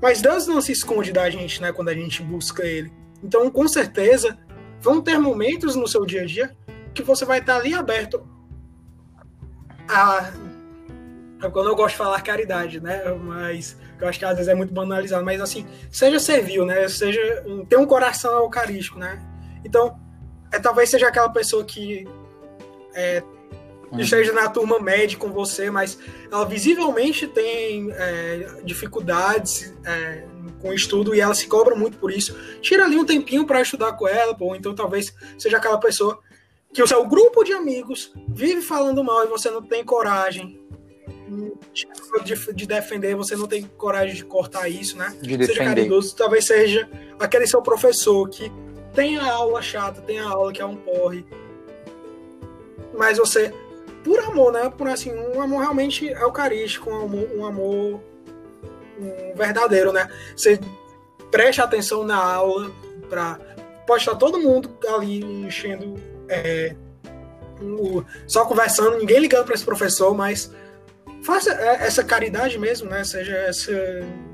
[0.00, 2.90] Mas Deus não se esconde da gente, né, quando a gente busca Ele.
[3.22, 4.38] Então, com certeza,
[4.80, 6.56] vão ter momentos no seu dia a dia
[6.94, 8.26] que você vai estar ali aberto
[9.88, 10.32] a.
[11.52, 13.02] Quando eu gosto de falar caridade, né?
[13.14, 15.24] Mas eu acho que às vezes é muito banalizado.
[15.24, 16.86] Mas assim, seja servil, né?
[16.88, 17.44] Seja.
[17.68, 19.22] Tem um coração eucarístico, né?
[19.64, 19.98] Então,
[20.52, 22.06] é, talvez seja aquela pessoa que
[22.94, 23.22] é,
[23.92, 23.98] Uhum.
[23.98, 25.98] esteja na turma média com você, mas
[26.30, 30.24] ela visivelmente tem é, dificuldades é,
[30.60, 32.36] com estudo e ela se cobra muito por isso.
[32.60, 36.18] Tira ali um tempinho para estudar com ela, ou então talvez seja aquela pessoa
[36.72, 40.60] que o seu grupo de amigos vive falando mal e você não tem coragem
[42.24, 45.16] de, de defender, você não tem coragem de cortar isso, né?
[45.20, 45.64] De seja defender.
[45.64, 46.88] caridoso, talvez seja
[47.18, 48.50] aquele seu professor que
[48.94, 51.24] tem a aula chata, tem a aula que é um porre,
[52.96, 53.54] mas você,
[54.02, 54.70] por amor, né?
[54.70, 58.00] Por assim, um amor realmente eucarístico, um amor, um amor
[59.00, 60.08] um verdadeiro, né?
[60.36, 60.60] Você
[61.30, 62.70] preste atenção na aula
[63.08, 63.38] para
[63.86, 65.94] pode estar todo mundo ali enchendo
[66.28, 66.74] é,
[67.60, 70.52] o- só conversando, ninguém ligando para esse professor, mas
[71.22, 73.02] faça é, essa caridade mesmo, né?
[73.04, 73.72] Seja essa,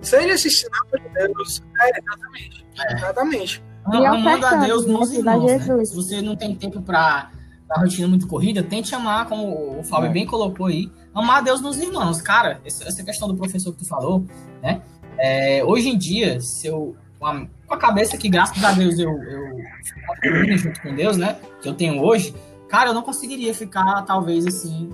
[0.02, 1.62] seja esse sinal de Deus.
[1.80, 2.66] É, exatamente.
[2.92, 3.64] Exatamente.
[3.92, 5.58] E Amando a Deus né, nos irmãos, né?
[5.60, 5.88] Jesus.
[5.90, 7.30] Se você não tem tempo pra
[7.68, 10.12] pra rotina muito corrida, tente amar, como o Fábio É.
[10.12, 12.20] bem colocou aí, amar a Deus nos irmãos.
[12.20, 14.24] Cara, essa questão do professor que tu falou,
[14.62, 14.82] né?
[15.18, 18.98] É, hoje em dia, se eu, com a, com a cabeça que, graças a Deus,
[18.98, 21.38] eu, eu junto com Deus, né?
[21.62, 22.34] Que eu tenho hoje,
[22.68, 24.90] cara, eu não conseguiria ficar, talvez, assim,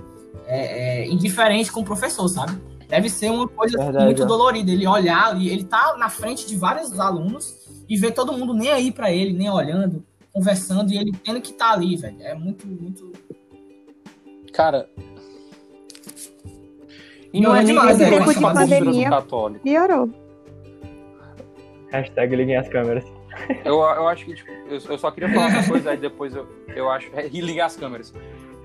[0.47, 2.57] é, é, indiferente com o professor, sabe?
[2.87, 4.25] Deve ser uma coisa assim, Verdade, muito é.
[4.25, 4.71] dolorida.
[4.71, 7.53] Ele olhar ali, ele tá na frente de vários alunos
[7.89, 11.51] e ver todo mundo nem aí pra ele, nem olhando, conversando, e ele tendo que
[11.51, 12.21] estar ali, velho.
[12.21, 13.11] É muito, muito.
[14.53, 14.87] Cara.
[17.33, 19.09] E Não não é é nem demais, com Tempo de pandemia.
[19.09, 19.63] católico.
[19.63, 20.09] Piorou.
[21.91, 23.03] Hashtag liguem as câmeras.
[23.65, 26.47] Eu, eu acho que, tipo, eu, eu só queria falar uma coisa, aí depois eu,
[26.75, 27.09] eu acho.
[27.13, 28.13] é, E ligar as câmeras.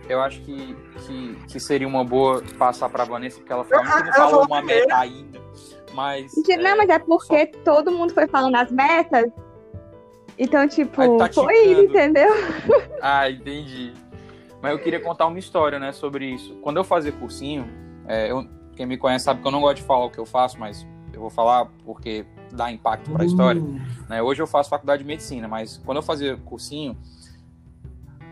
[0.09, 3.81] Eu acho que, que, que seria uma boa passar pra Vanessa, porque ela foi a
[3.81, 5.39] que não Ela falou uma meta ainda.
[5.95, 6.33] Mas.
[6.33, 9.27] Gente, Não, é, mas é porque todo mundo foi falando as metas.
[10.39, 11.83] Então, tipo, tá foi ticando.
[11.85, 12.29] entendeu?
[13.03, 13.93] Ah, entendi.
[14.63, 16.55] Mas eu queria contar uma história, né, sobre isso.
[16.63, 17.67] Quando eu fazia cursinho,
[18.07, 18.47] é, eu-
[18.79, 20.87] quem me conhece sabe que eu não gosto de falar o que eu faço, mas
[21.13, 23.61] eu vou falar porque dá impacto para a história.
[23.61, 24.23] Uh, né?
[24.23, 26.97] Hoje eu faço faculdade de medicina, mas quando eu fazia cursinho,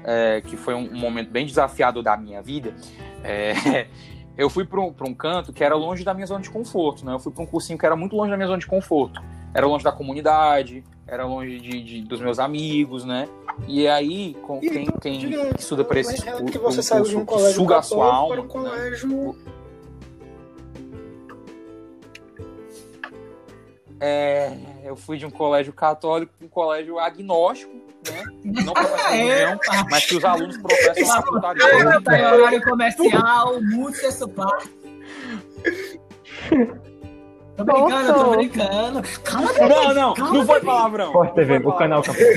[0.05, 2.73] é, que foi um, um momento bem desafiador da minha vida,
[3.25, 3.89] é,
[4.39, 7.05] eu fui para um, um canto que era longe da minha zona de conforto.
[7.05, 7.13] Né?
[7.13, 9.21] Eu fui para um cursinho que era muito longe da minha zona de conforto.
[9.53, 13.29] Era longe da comunidade, era longe de, de- dos meus amigos, né?
[13.67, 17.05] E aí, com, E, quem, quem diga, estuda para esses Mas é que você saiu
[17.05, 18.71] de um colégio suga a sua alma, para um né?
[23.99, 24.53] É,
[24.85, 27.73] eu fui de um colégio católico para um colégio agnóstico,
[28.11, 28.23] né?
[28.45, 29.87] Não professa É, tá.
[29.91, 31.63] mas que os alunos professam a putaria.
[31.97, 33.55] Ah, tá em horário comercial,
[34.07, 34.71] essa parte.
[37.57, 39.03] Tô brincando, tô brincando.
[39.25, 41.13] Calma, Não, não, Calma, não foi palavrão.
[41.13, 42.35] Forte TV, o canal campeão.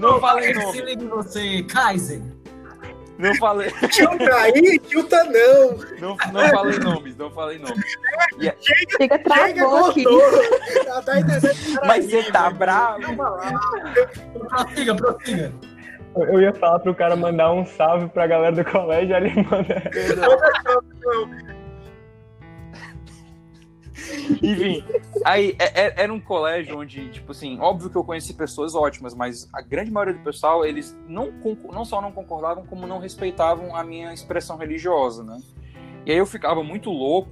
[0.00, 0.80] Não falei Se nome.
[0.82, 2.20] liga em você, Kaiser.
[3.18, 5.76] Não falei, Tilta aí, tilta não.
[6.00, 7.84] não, não falei nomes, não falei nomes.
[8.96, 10.04] Fica Chega, travou aqui.
[10.04, 10.84] cortou.
[10.84, 11.12] Tá, tá?
[11.84, 13.00] Mas você tá bravo?
[14.48, 15.52] Prossiga, prossiga.
[16.16, 19.82] Eu ia falar pro cara mandar um salve pra galera do colégio, ele manda.
[24.42, 24.84] Enfim,
[25.24, 29.14] aí é, é, era um colégio onde, tipo assim, óbvio que eu conheci pessoas ótimas,
[29.14, 31.32] mas a grande maioria do pessoal, eles não,
[31.72, 35.40] não só não concordavam, como não respeitavam a minha expressão religiosa, né?
[36.06, 37.30] E aí eu ficava muito louco,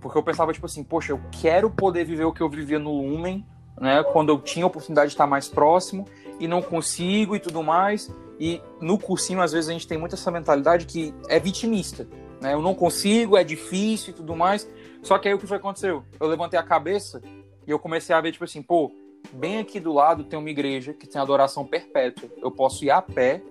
[0.00, 2.92] porque eu pensava, tipo assim, poxa, eu quero poder viver o que eu vivia no
[2.92, 3.46] Lumen,
[3.80, 4.02] né?
[4.12, 6.06] Quando eu tinha a oportunidade de estar mais próximo,
[6.40, 8.10] e não consigo e tudo mais.
[8.40, 12.08] E no cursinho, às vezes, a gente tem muito essa mentalidade que é vitimista.
[12.40, 12.54] Né?
[12.54, 14.66] Eu não consigo, é difícil e tudo mais.
[15.02, 16.04] Só que aí o que foi que aconteceu?
[16.18, 17.22] Eu levantei a cabeça
[17.66, 18.92] e eu comecei a ver, tipo assim, pô,
[19.32, 22.28] bem aqui do lado tem uma igreja que tem adoração perpétua.
[22.38, 23.42] Eu posso ir a pé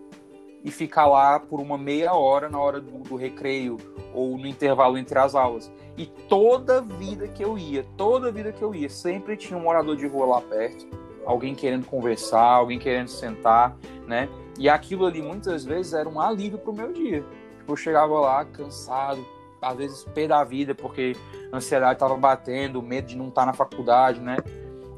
[0.63, 3.77] e ficar lá por uma meia hora na hora do, do, recreio
[4.13, 5.71] ou no intervalo entre as aulas.
[5.97, 9.95] E toda vida que eu ia, toda vida que eu ia, sempre tinha um morador
[9.95, 10.85] de rua lá perto,
[11.25, 13.77] alguém querendo conversar, alguém querendo sentar,
[14.07, 14.27] né?
[14.57, 17.23] E aquilo ali muitas vezes era um alívio pro meu dia.
[17.59, 19.25] Tipo, eu chegava lá cansado,
[19.61, 21.15] às vezes pé da vida, porque
[21.51, 24.37] a ansiedade estava batendo, medo de não estar tá na faculdade, né?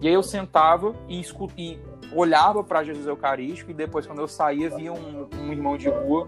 [0.01, 1.53] E aí eu sentava e, escut...
[1.57, 1.80] e
[2.14, 6.28] olhava para Jesus Eucarístico e depois, quando eu saía, via um, um irmão de rua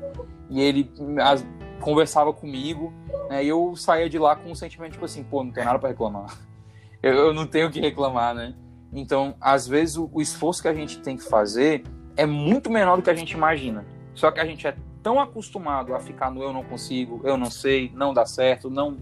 [0.49, 1.45] e ele as...
[1.81, 2.93] conversava comigo,
[3.29, 3.43] né?
[3.43, 5.89] E eu saía de lá com um sentimento tipo assim, pô, não tem nada para
[5.89, 6.37] reclamar.
[7.01, 8.55] Eu, eu, não tenho o que reclamar, né?
[8.93, 11.83] Então, às vezes, o, o esforço que a gente tem que fazer
[12.15, 13.85] é muito menor do que a gente imagina.
[14.13, 14.73] Só que a gente é
[15.03, 18.97] tão acostumado a ficar no eu não consigo, eu não sei, não dá certo, não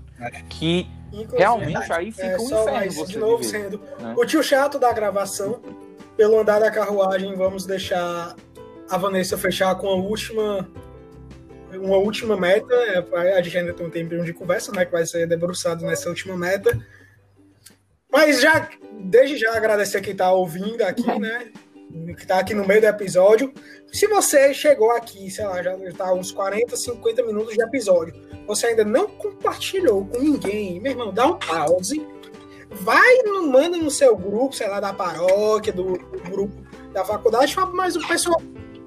[0.50, 4.16] que Inclusive, realmente aí fica é, um inferno mais, você de novo viver, sendo né?
[4.18, 5.62] o tio chato da gravação.
[6.18, 8.36] Pelo andar da carruagem, vamos deixar
[8.90, 10.68] a Vanessa fechar com a última
[11.74, 12.74] uma última meta.
[12.74, 16.10] É, a gente ainda tem um tempinho de conversa, né, que vai ser debruçado nessa
[16.10, 16.78] última meta.
[18.12, 21.52] Mas já desde já agradecer quem está ouvindo aqui, né?
[22.16, 23.54] Que está aqui no meio do episódio.
[23.92, 28.14] Se você chegou aqui, sei lá, já está uns 40, 50 minutos de episódio,
[28.48, 32.06] você ainda não compartilhou com ninguém, meu irmão, dá um pause,
[32.70, 36.54] vai, manda no seu grupo, sei lá, da paróquia, do, do grupo
[36.94, 38.42] da faculdade, fala, mas o pessoal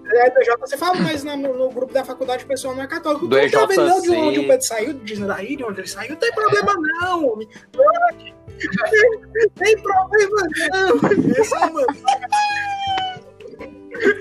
[0.06, 2.86] é do EJ, você fala, mas no, no, grupo da faculdade o pessoal não é
[2.86, 3.26] católico.
[3.26, 3.56] Do EJC.
[3.76, 6.74] Não, de onde o Pedro saiu, dizendo aí de onde ele saiu, não tem problema
[7.00, 7.48] não, homem.
[9.56, 10.96] Tem problema não.
[11.40, 11.86] Isso, mano.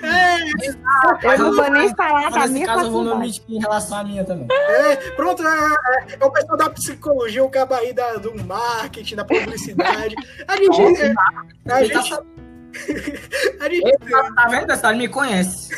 [0.03, 3.97] É, eu não vou nem falar da minha caso, eu vou me omitir em relação
[3.97, 4.47] à minha também.
[4.51, 9.25] É, pronto, é, é o pessoal da psicologia, o cabo aí da, do marketing, da
[9.25, 10.15] publicidade.
[10.47, 11.01] A gente.
[11.01, 11.13] É,
[11.71, 12.09] a, a gente.
[12.09, 12.23] Tá...
[13.59, 13.97] a gente...
[14.35, 14.71] Tá vendo?
[14.71, 15.69] Essa me conhece.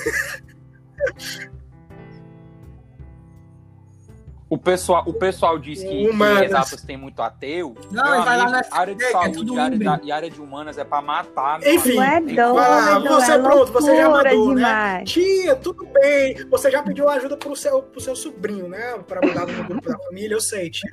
[4.48, 6.40] O pessoal, o pessoal diz que, humanas.
[6.40, 7.76] que exatas tem muito ateu.
[7.90, 10.78] Não, vai lá na área de é, saúde é área da, e área de humanas
[10.78, 11.66] é pra matar.
[11.66, 14.56] Enfim, é doido, ah, você é pronto, você já mandou, né?
[14.56, 15.00] demais.
[15.00, 15.04] né?
[15.06, 16.36] Tia, tudo bem.
[16.48, 19.00] Você já pediu ajuda pro seu, pro seu sobrinho, né?
[19.08, 20.92] Para mandar no grupo da família, eu sei, tia.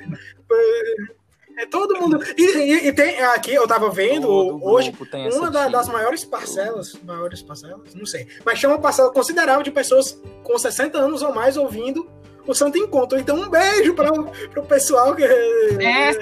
[1.59, 2.24] É todo mundo.
[2.38, 4.94] E, e, e, tem aqui, eu tava vendo todo hoje,
[5.34, 9.70] uma da, das maiores parcelas, maiores parcelas, não sei, mas chama uma parcela considerável de
[9.70, 12.09] pessoas com 60 anos ou mais ouvindo
[12.47, 13.18] o Santo Encontro.
[13.18, 15.24] Então, um beijo para o pessoal que.
[15.24, 16.20] Essa.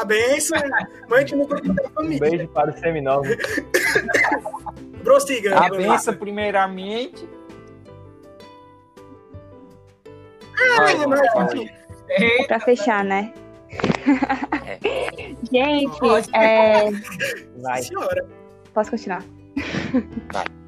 [0.00, 0.58] A benção.
[1.08, 2.16] Mande no grupo da família.
[2.16, 3.28] Um beijo para o Seminovo.
[5.02, 5.58] Prossiga.
[5.58, 7.28] A benção, primeiramente.
[10.54, 13.32] Ah, mas, para fechar, né?
[14.66, 14.78] É.
[15.50, 15.98] Gente,
[16.34, 16.90] é...
[17.60, 17.82] Vai.
[17.82, 18.26] Senhora.
[18.72, 19.24] Posso continuar?
[20.32, 20.61] Vai.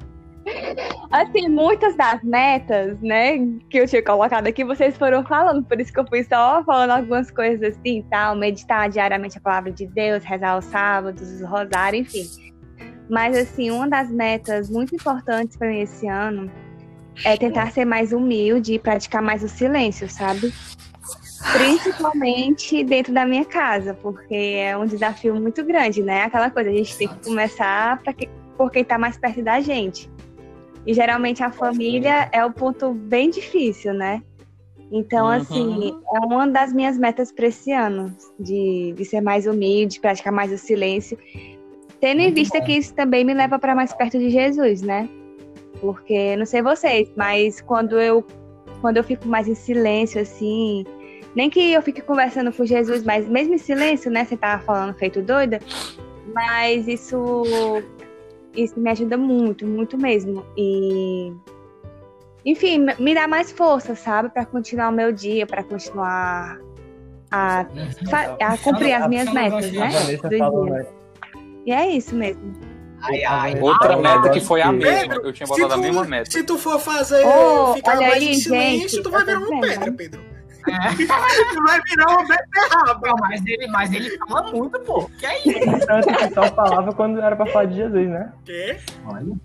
[1.15, 3.37] Assim, muitas das metas, né,
[3.69, 6.91] que eu tinha colocado aqui, vocês foram falando, por isso que eu fui só falando
[6.91, 12.01] algumas coisas assim, tal, meditar diariamente a palavra de Deus, rezar os sábados, o rosário,
[12.01, 12.25] enfim.
[13.09, 16.51] Mas, assim, uma das metas muito importantes para mim esse ano
[17.23, 20.53] é tentar ser mais humilde e praticar mais o silêncio, sabe?
[21.53, 26.23] Principalmente dentro da minha casa, porque é um desafio muito grande, né?
[26.23, 30.13] Aquela coisa, a gente tem que começar que, por quem tá mais perto da gente.
[30.85, 34.21] E geralmente a família é o ponto bem difícil, né?
[34.91, 35.31] Então, uhum.
[35.31, 40.31] assim, é uma das minhas metas para esse ano, de, de ser mais humilde, praticar
[40.31, 41.17] mais o silêncio,
[41.99, 45.09] tendo em vista que isso também me leva para mais perto de Jesus, né?
[45.81, 48.23] Porque, não sei vocês, mas quando eu,
[48.79, 50.85] quando eu fico mais em silêncio, assim,
[51.35, 54.23] nem que eu fique conversando com Jesus, mas mesmo em silêncio, né?
[54.23, 55.59] Você tava falando feito doida,
[56.33, 57.43] mas isso
[58.55, 60.45] isso me ajuda muito, muito mesmo.
[60.57, 61.33] E
[62.45, 66.59] enfim, me dá mais força, sabe, para continuar o meu dia, para continuar
[67.31, 67.65] a,
[68.41, 69.89] a cumprir as minhas metas, né?
[71.65, 72.53] E é isso mesmo.
[73.01, 75.15] Ai, ai, Outra ai, meta que foi a mesma.
[75.15, 76.31] eu tinha botado a mesma meta.
[76.31, 79.61] Se tu for fazer oh, ficar mais aí, em silêncio, gente, tu vai ver uma
[79.61, 80.34] pedra, Pedro.
[80.65, 82.99] Tu vai virar uma beterraba.
[83.03, 85.09] Não, mas ele, mas ele fala muito, pô.
[85.19, 85.87] Que é isso?
[85.87, 88.33] Tanto que só falava quando era pra falar de Jesus, né?
[88.43, 88.77] Quê?
[89.05, 89.35] Olha.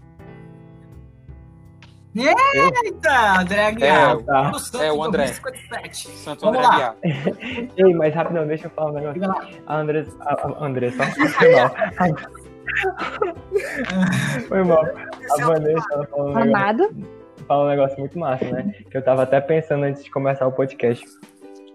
[2.16, 4.16] Eita, André Aguiar.
[4.16, 4.52] É, tá.
[4.80, 5.26] É, o André.
[5.26, 6.08] 2057.
[6.08, 6.74] Santo Vamos André lá.
[6.74, 6.96] Aguiar.
[7.76, 9.14] Ei, mas rapidão, deixa eu falar um negócio.
[9.14, 9.48] Diga lá.
[9.66, 10.16] A Andressa.
[10.20, 11.04] A, Andressa,
[11.38, 11.70] foi mal.
[14.48, 14.84] Foi mal.
[14.84, 17.19] A Vanessa ela falou um negócio, Amado.
[17.50, 18.72] Fala um negócio muito massa, né?
[18.88, 21.04] Que eu tava até pensando antes de começar o podcast.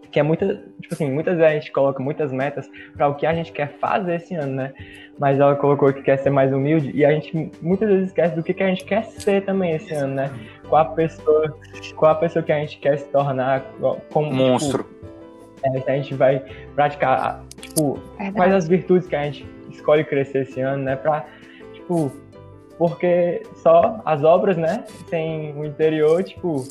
[0.10, 3.26] Que é muita, tipo assim, muitas vezes a gente coloca muitas metas para o que
[3.26, 4.74] a gente quer fazer esse ano, né?
[5.20, 8.42] Mas ela colocou que quer ser mais humilde e a gente muitas vezes esquece do
[8.42, 10.32] que, que a gente quer ser também esse ano, né?
[10.70, 11.54] Qual a pessoa,
[11.98, 13.66] qual a pessoa que a gente quer se tornar,
[14.14, 14.86] como tipo, Monstro.
[15.62, 16.42] é, se a gente vai
[16.74, 18.54] praticar, tipo, quais Verdade.
[18.54, 20.96] as virtudes que a gente escolhe crescer esse ano, né?
[20.96, 21.26] Pra,
[21.74, 22.10] tipo,
[22.78, 24.84] porque só as obras, né?
[25.10, 26.66] Sem o interior, tipo,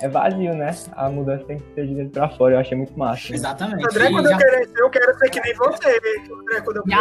[0.00, 0.74] é vazio, né?
[0.92, 2.54] A mudança tem que ser de dentro pra fora.
[2.54, 3.28] Eu achei muito massa.
[3.30, 3.36] né?
[3.36, 3.84] Exatamente.
[3.86, 5.88] André, E quando já- eu crescer, eu quero ser que nem você.
[6.32, 6.96] André, quando eu já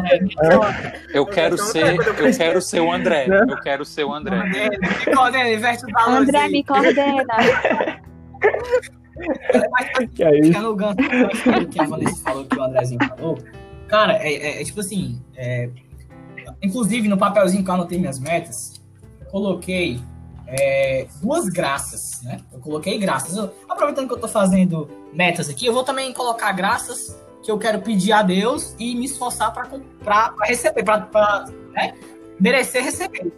[0.00, 0.92] né?
[1.12, 3.26] Eu quero Então, ser, eu eu quero ser o André.
[3.28, 4.36] Eu quero ser o André.
[4.36, 7.26] André, me coordena, inverte os valores André, me coordena.
[10.14, 10.46] Que é isso?
[10.48, 10.96] Fica no gancho
[11.72, 13.38] que a Vanessa falou, que o Andrezinho falou.
[13.88, 15.20] Cara, é, é- é tipo assim.
[15.36, 15.68] é,
[16.62, 18.80] inclusive, no papelzinho que eu anotei minhas metas,
[19.30, 20.00] coloquei
[20.46, 22.40] é, duas graças, né?
[22.52, 23.36] Eu coloquei graças.
[23.36, 27.58] Eu- aproveitando que eu tô fazendo metas aqui, eu vou também colocar graças que eu
[27.58, 31.94] quero pedir a Deus e me esforçar pra, com- pra, pra receber, pra né?
[32.40, 33.30] merecer receber.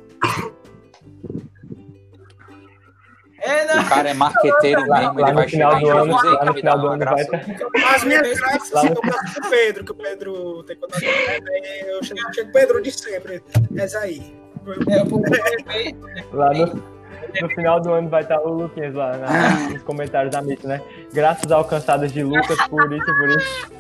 [3.43, 3.75] É, né?
[3.81, 6.01] O cara é marqueteiro Lá, mesmo, lá ele no vai final chegar do em ano,
[6.01, 7.37] aí, no me do uma ano vai graça.
[7.37, 7.95] estar.
[7.95, 11.07] As minhas graças Lá no- eu passo pro Pedro, que o Pedro tem contato com
[11.53, 13.43] aí Eu chego chego Pedro de sempre.
[14.03, 14.35] Aí.
[14.91, 15.97] É, eu coloquei-
[16.35, 16.83] Lá no,
[17.41, 20.83] no final do ano vai estar o Luquinhas lá na- nos comentários da missa, né?
[21.15, 23.71] Graças alcançadas de Lucas por isso e por isso.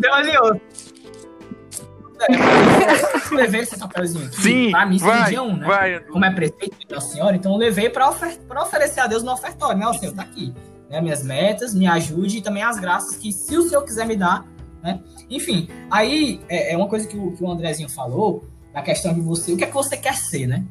[0.00, 0.60] Deu ali outro.
[3.30, 4.42] Eu levei esse papelzinho aqui.
[4.42, 5.66] Sim, pra mim, vai, um, né?
[5.66, 6.00] vai.
[6.00, 9.78] Como é prefeito da senhora, então eu levei pra, ofer oferecer a Deus no ofertório,
[9.78, 9.86] né?
[9.86, 10.54] O Senhor tá aqui.
[10.90, 11.00] Né?
[11.00, 14.46] Minhas metas, me ajude e também as graças que, se o Senhor quiser me dar,
[14.82, 15.00] né?
[15.30, 18.44] Enfim, aí é, é uma coisa que o, que o Andrezinho falou,
[18.74, 20.64] na questão de você, o que é que você quer ser, né?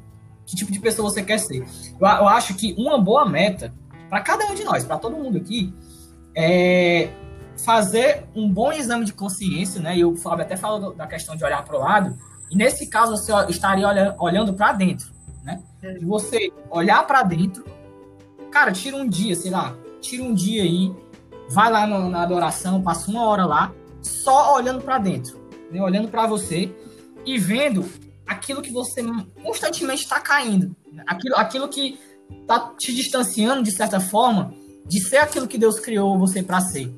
[0.45, 1.59] Que tipo de pessoa você quer ser?
[1.59, 3.73] Eu, eu acho que uma boa meta,
[4.09, 5.73] para cada um de nós, para todo mundo aqui,
[6.35, 7.09] é
[7.57, 9.97] fazer um bom exame de consciência, né?
[9.97, 12.17] E o Fábio até falou da questão de olhar para o lado.
[12.49, 15.09] E nesse caso você estaria olha- olhando para dentro,
[15.43, 15.61] né?
[15.83, 17.63] E você olhar para dentro,
[18.51, 20.93] cara, tira um dia, sei lá, tira um dia aí,
[21.49, 23.71] vai lá no- na adoração, passa uma hora lá,
[24.01, 25.39] só olhando para dentro,
[25.71, 25.81] né?
[25.81, 26.73] Olhando para você
[27.25, 27.85] e vendo
[28.27, 29.03] aquilo que você
[29.43, 31.03] constantemente está caindo, né?
[31.07, 31.99] aquilo, aquilo que
[32.47, 34.53] tá te distanciando de certa forma
[34.85, 36.91] de ser aquilo que Deus criou você para ser?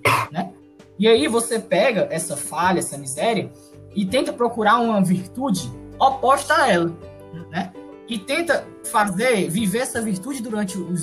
[0.97, 3.51] E aí você pega essa falha, essa miséria
[3.95, 6.91] e tenta procurar uma virtude oposta a ela,
[7.49, 7.71] né?
[8.07, 10.93] E tenta fazer, viver essa virtude durante o,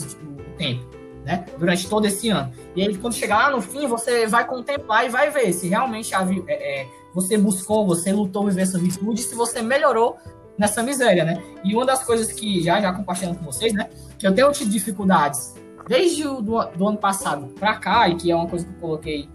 [0.57, 0.85] tempo,
[1.25, 1.47] né?
[1.59, 2.53] Durante todo esse ano.
[2.77, 6.15] E aí quando chegar lá no fim, você vai contemplar e vai ver se realmente
[6.15, 10.19] a é, é, você buscou, você lutou viver essa virtude, se você melhorou
[10.59, 11.43] nessa miséria, né?
[11.65, 13.89] E uma das coisas que já já compartilhando com vocês, né?
[14.19, 15.55] Que eu tenho tido dificuldades
[15.89, 18.79] desde o do, do ano passado pra cá, e que é uma coisa que eu
[18.79, 19.29] coloquei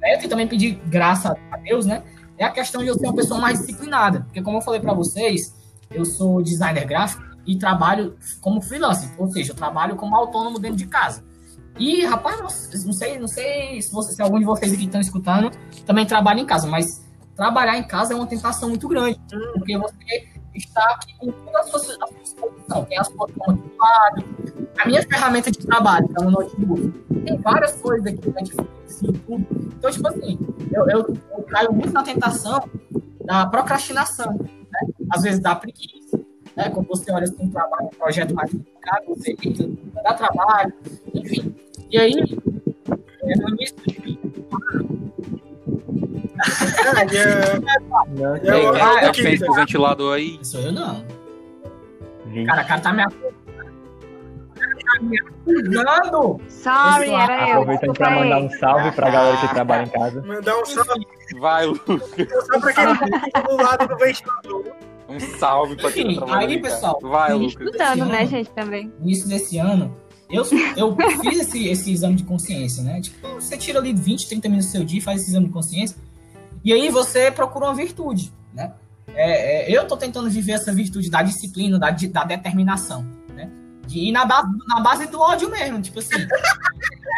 [0.00, 2.02] meta, e também pedi graça a Deus, né?
[2.38, 4.20] É a questão de eu ser uma pessoa mais disciplinada.
[4.22, 5.54] Porque, como eu falei pra vocês,
[5.90, 10.76] eu sou designer gráfico e trabalho como freelancer, ou seja, eu trabalho como autônomo dentro
[10.76, 11.24] de casa.
[11.78, 15.00] E, rapaz, não- não sei, não sei se, você, se algum de vocês aqui estão
[15.00, 15.50] escutando
[15.86, 17.02] também trabalha em casa, mas
[17.34, 19.18] trabalhar em casa é uma tentação muito grande,
[19.54, 21.80] porque você está aqui com todas a sua,
[22.22, 22.84] disposição.
[22.84, 24.24] Tem as plataformas do lado,
[24.78, 26.90] a minha ferramenta de trabalho está no é notebook.
[27.24, 29.46] Tem várias coisas aqui, né, Netflix, tudo.
[29.78, 30.38] Então, tipo assim,
[30.72, 32.68] eu, eu, eu caio muito na tentação
[33.24, 34.80] da procrastinação, né?
[35.10, 36.20] Às vezes da preguiça,
[36.56, 36.70] né?
[36.70, 39.36] Quando você olha para um trabalho, um projeto mais complicado, você
[40.02, 40.72] dá trabalho,
[41.14, 41.54] enfim.
[41.90, 42.14] E aí,
[43.22, 45.01] é, no início de 2020,
[46.42, 50.38] é é, é, é, tá é, é, é, é, fez ventilador aí.
[50.42, 51.04] Sou eu não.
[52.32, 52.46] Gente.
[52.46, 53.02] Cara, cara tá me
[55.18, 56.40] acusando.
[56.48, 57.60] Sorry, era eu.
[57.60, 60.22] Aproveitando pra mandar um salve pra galera que trabalha em casa.
[60.22, 61.06] Mandar um salve.
[61.38, 62.02] Vai, Lucas.
[62.46, 64.64] Só pra quem tá do lado do ventilador.
[65.08, 66.98] Um salve pra quem tá trabalha Aí, pessoal.
[67.02, 67.66] Vai, Lucas.
[67.66, 68.92] Estudando, né, gente, também.
[68.98, 69.94] No início desse ano,
[70.30, 70.44] eu,
[70.76, 73.00] eu fiz esse, esse exame de consciência, né?
[73.00, 75.52] Tipo, você tira ali 20, 30 minutos do seu dia e faz esse exame de
[75.52, 75.96] consciência.
[76.64, 78.72] E aí você procura uma virtude, né?
[79.14, 83.04] É, é, eu tô tentando viver essa virtude da disciplina, da, da determinação,
[83.34, 83.50] né?
[83.86, 86.16] De ir na base, na base do ódio mesmo, tipo assim.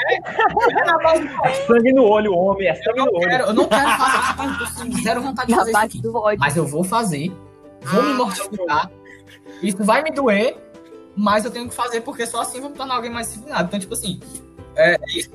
[0.07, 1.66] É, é na base do ódio.
[1.66, 3.28] Sangue no olho, homem, é Eu sangue no não olho.
[3.28, 4.16] quero, eu não quero fazer.
[4.18, 6.03] Rapaz, eu sem zero vontade de Na fazer isso aqui.
[6.03, 6.40] do ódio.
[6.40, 7.32] Mas eu vou fazer.
[7.82, 8.90] Vou me Ah, mortificar.
[9.62, 10.57] Isso vai me doer,
[11.16, 13.68] mas eu tenho que fazer porque só assim eu vou me tornar alguém mais disciplinado.
[13.68, 14.20] Então, tipo assim,
[14.76, 15.30] é isso.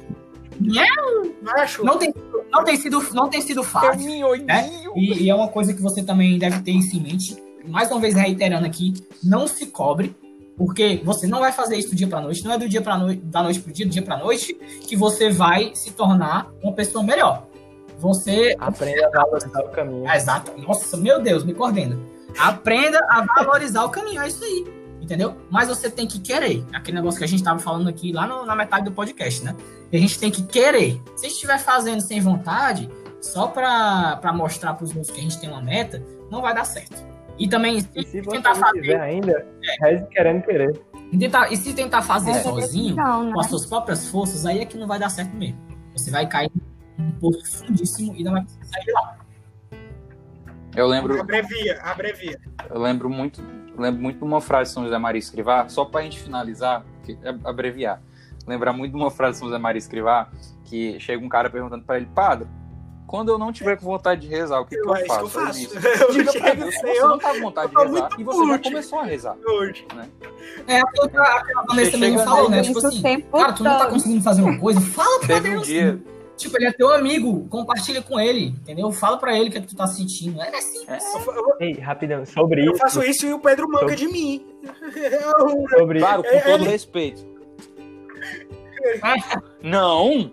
[1.86, 2.14] Não tem,
[2.51, 3.89] não tem, sido, não tem sido fácil.
[4.24, 4.93] odeio.
[4.95, 7.38] E, e é uma coisa que você também deve ter isso em mente.
[7.66, 8.93] Mais uma vez reiterando aqui,
[9.24, 10.16] não se cobre,
[10.57, 12.97] porque você não vai fazer isso do dia para noite, não é do dia para
[12.97, 14.53] noite, da noite pro dia, do dia para noite
[14.88, 17.47] que você vai se tornar uma pessoa melhor.
[17.97, 20.07] Você Aprenda a valorizar o caminho.
[20.07, 20.51] ah, Exato.
[20.62, 21.99] Nossa, meu Deus, me coordena.
[22.38, 24.78] Aprenda a valorizar o caminho, é isso aí.
[25.10, 25.36] Entendeu?
[25.49, 26.64] Mas você tem que querer.
[26.72, 29.55] Aquele negócio que a gente tava falando aqui lá no- na metade do podcast, né?
[29.91, 31.01] E a gente tem que querer.
[31.16, 32.88] Se estiver fazendo sem vontade,
[33.20, 35.99] só pra, pra mostrar pros outros que a gente tem uma meta,
[36.30, 37.03] não vai dar certo.
[37.39, 39.47] E também, se, E se você tentar não fazer, tiver ainda,
[39.82, 40.80] reze querendo querer.
[41.12, 43.34] e tentar- e se tentar fazer É, sozinho, Não, né?
[43.34, 45.57] com as suas próprias forças, aí é que não vai dar certo mesmo.
[45.93, 46.51] Você vai cair
[46.99, 49.18] num poço fundíssimo e não vai conseguir sair de lá.
[50.76, 52.39] Eu lembro, abrevia, abrevia.
[52.70, 53.41] eu lembro muito,
[53.76, 56.84] eu lembro muito de uma frase de São José Maria Escrivá, só pra gente finalizar,
[57.03, 58.01] que- é- abreviar.
[58.47, 60.30] Lembrar muito de uma frase de São José Maria Escrivá,
[60.65, 62.47] que chega um cara perguntando pra ele, padre,
[63.07, 65.28] quando eu não tiver com vontade de rezar, o que, que eu é que eu
[65.28, 65.39] faço?
[65.39, 65.59] Ele faço.
[65.59, 68.47] disse, Eu Diga pra Deus, você eu não tá com vontade de rezar e você
[68.47, 69.36] já começou a rezar.
[69.47, 69.88] hoje.
[70.67, 72.61] É aquilo que a, Vanessa chega falou, né?
[72.61, 75.65] Tipo assim, cara, tu não tá conseguindo fazer uma coisa, fala pra Teve um Deus.
[75.67, 75.99] dia,
[76.39, 78.89] Tipo, ele é teu amigo, compartilha com ele, entendeu?
[78.93, 80.41] Fala pra ele o que, é que tu tá sentindo.
[80.41, 80.85] É assim.
[80.87, 80.97] É.
[80.97, 84.45] Eu, eu- Ei, rapidão, sobre eu isso, faço isso e o Pedro manca de mim.
[84.95, 87.27] Eu- sobre claro, com Ele- todo respeito.
[89.61, 90.31] Não!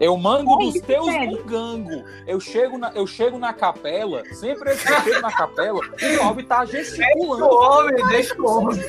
[0.00, 2.04] Eu mango dos teus mungango.
[2.26, 6.64] Eu chego, na, eu chego na capela, sempre eu chego na capela, o Bob tá
[6.64, 7.46] gesticulando.
[7.48, 8.80] homem, deixa o homem.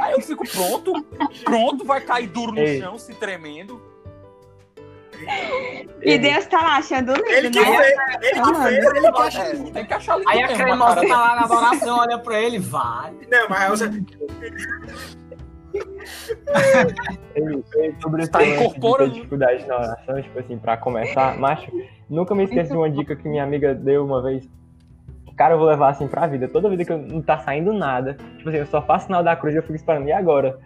[0.00, 0.92] Aí eu fico pronto,
[1.44, 2.80] pronto, vai cair duro no Ei.
[2.80, 3.82] chão, se tremendo.
[6.02, 7.76] E Deus tá lá achando Ele lindo, que né?
[7.76, 9.70] fez, ele que fez, ele que acha lindo.
[9.72, 13.12] tem que achar lindo Aí a cremosa tá lá na adoração, olha pra ele, vai.
[13.30, 13.88] Não, mas eu,
[17.34, 19.12] Ei, ei, sobre Tá incorporando.
[19.12, 21.70] dificuldade na oração, tipo assim, pra começar, macho,
[22.08, 24.48] nunca me esqueço de uma dica que minha amiga deu uma vez.
[25.36, 26.46] Cara, eu vou levar assim pra vida.
[26.46, 29.34] Toda vida que eu não tá saindo nada, tipo assim, eu só faço sinal da
[29.34, 30.58] cruz e eu fico esperando, e agora?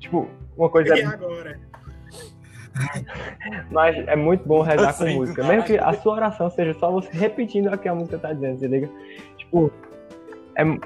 [0.00, 1.60] Tipo, uma coisa e agora?
[3.70, 5.42] Mas é muito bom rezar Assim, com música.
[5.42, 5.48] não.
[5.48, 8.58] Mesmo que a sua oração seja só você repetindo o que a música tá dizendo,
[8.58, 8.90] você liga?
[9.36, 9.70] Tipo,
[10.56, 10.78] é, é-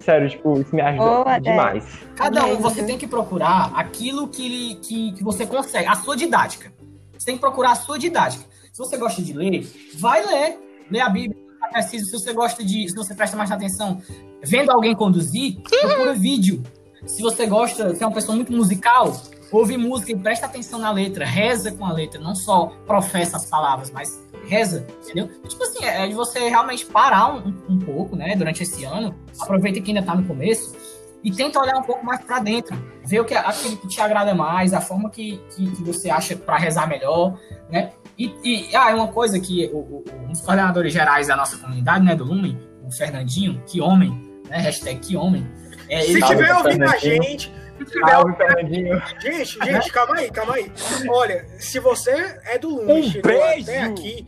[0.00, 1.40] sério, tipo, isso me ajuda Dé.
[1.40, 2.00] demais.
[2.16, 6.72] Cada um, você tem que procurar aquilo que, que, que você consegue, a sua didática.
[7.16, 8.44] Você tem que procurar a sua didática.
[8.72, 9.66] Se você gosta de ler,
[9.98, 10.58] vai ler.
[10.90, 11.36] Lê a Bíblia,
[11.72, 12.06] preciso.
[12.06, 12.88] Se você gosta de.
[12.88, 14.00] Se você presta mais atenção
[14.42, 16.62] vendo alguém conduzir, procura vídeo.
[17.06, 19.12] Se você gosta, se é uma pessoa muito musical,
[19.52, 23.46] ouve música e presta atenção na letra, reza com a letra, não só professa as
[23.46, 25.28] palavras, mas reza, entendeu?
[25.48, 29.80] Tipo assim, é de você realmente parar um, um pouco, né, durante esse ano, aproveita
[29.80, 30.74] que ainda tá no começo,
[31.22, 32.74] e tenta olhar um pouco mais para dentro,
[33.04, 36.34] ver o que aquele que te agrada mais, a forma que, que, que você acha
[36.34, 37.38] para rezar melhor,
[37.70, 37.90] né?
[38.18, 41.58] E, e ah, é uma coisa que o, o- um dos coordenadores gerais da nossa
[41.58, 44.10] comunidade, né, do Lumen, o Fernandinho, que homem,
[44.48, 44.58] né?
[44.58, 45.46] Hashtag que homem.
[45.90, 47.52] É, Se tiver ouvindo a gente,
[47.86, 49.02] Salve, Fernandinho.
[49.20, 50.72] Gente, gente, calma aí, calma aí.
[51.08, 52.10] Olha, se você
[52.44, 53.62] é do Lume Um e chegou beijo!
[53.70, 54.26] até aqui,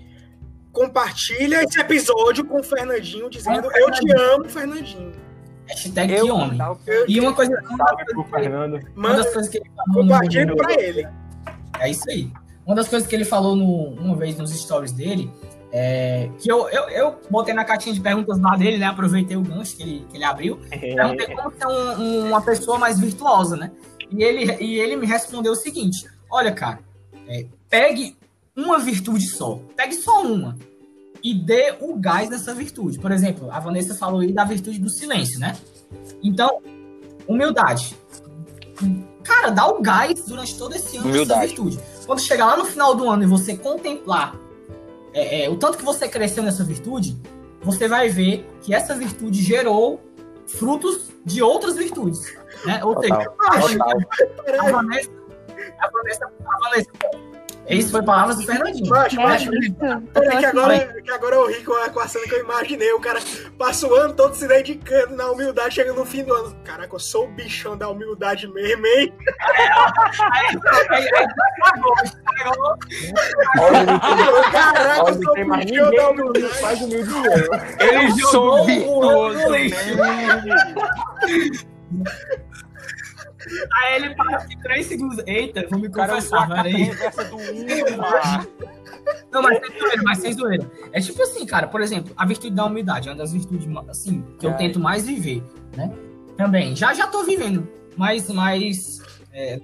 [0.72, 5.12] compartilha esse episódio com o Fernandinho dizendo eu te amo, Fernandinho.
[5.68, 6.58] hashtag Eu homem.
[6.86, 8.74] Eu E uma coisa, Salve pro Fernando.
[8.96, 11.08] uma manda, das coisas que ele falou no- compartilha pra ele.
[11.80, 12.30] É isso aí.
[12.66, 15.30] Uma das coisas que ele falou no- uma vez nos stories dele,
[15.72, 18.86] é, que eu, eu, eu botei na caixinha de perguntas lá dele, né?
[18.86, 20.60] Aproveitei o gancho que ele, que ele abriu.
[20.68, 23.72] Perguntei como ser um- um- uma pessoa mais virtuosa, né?
[24.10, 26.80] E ele, e ele me respondeu o seguinte: olha, cara,
[27.26, 28.16] é, pegue
[28.54, 29.58] uma virtude só.
[29.74, 30.56] Pegue só uma.
[31.24, 32.98] E dê o gás nessa virtude.
[32.98, 35.56] Por exemplo, a Vanessa falou aí da virtude do silêncio, né?
[36.22, 36.60] Então,
[37.26, 37.96] humildade.
[39.22, 41.46] Cara, dá o gás durante todo esse ano nessa Humildade.
[41.46, 41.78] virtude.
[42.04, 44.36] Quando chegar lá no final do ano e você contemplar
[45.14, 47.16] é, é, o tanto que você cresceu nessa virtude,
[47.62, 50.00] você vai ver que essa virtude gerou
[50.46, 52.34] frutos de outras virtudes.
[52.64, 52.82] Né?
[52.84, 55.10] Ou seja, a Vanessa,
[55.78, 56.90] a Vanessa, a Vanessa.
[57.72, 58.86] Isso foi palavras do Fernandinho.
[58.86, 59.54] É macho.
[59.54, 59.74] isso.
[60.12, 62.92] Peraí, que agora, que agora eu ri com a, com a cena que eu imaginei.
[62.92, 63.20] O cara
[63.58, 66.56] passa o ano todo se dedicando na humildade, chega no fim do ano.
[66.64, 69.12] Caraca, eu sou o bichão da humildade mesmo, hein?
[74.52, 76.62] Caraca, eu sou o bichão da humildade.
[76.62, 77.32] mais humilde que eu.
[77.88, 79.42] Ele jogou sou o ano.
[83.74, 85.18] Aí ele para assim, três segundos.
[85.26, 86.72] Eita, vou me confessar, peraí.
[86.84, 88.48] reversa do 1, mano.
[89.32, 90.70] Não, mas sem zoeira, mas sem zoeira.
[90.92, 94.24] É tipo assim, cara, por exemplo, a virtude da humildade é uma das virtudes, assim,
[94.38, 94.54] que eu É.
[94.54, 95.42] tento mais viver,
[95.76, 95.92] né?
[96.36, 96.76] Também.
[96.76, 99.00] Já já tô vivendo, mas, mas...
[99.32, 99.60] é,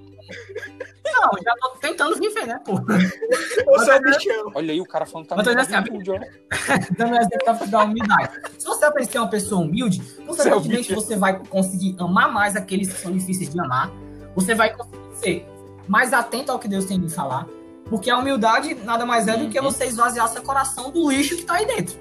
[1.04, 2.78] Não, já tô tentando viver, né, pô?
[2.78, 4.52] Bichão.
[4.54, 6.18] Olha aí, o cara falando que tá Mas assim, virtude, ó.
[6.96, 8.30] dando um exemplo da humildade.
[8.58, 11.06] Se você aprender a ser uma pessoa humilde, consequentemente Seu bicho.
[11.06, 13.90] você vai conseguir amar mais aqueles que são difíceis de amar.
[14.34, 15.46] Você vai conseguir ser
[15.88, 17.46] mais atento ao que Deus tem de falar.
[17.88, 19.64] Porque a humildade nada mais é do que Uhum.
[19.64, 21.96] você esvaziar seu coração do lixo que tá aí dentro.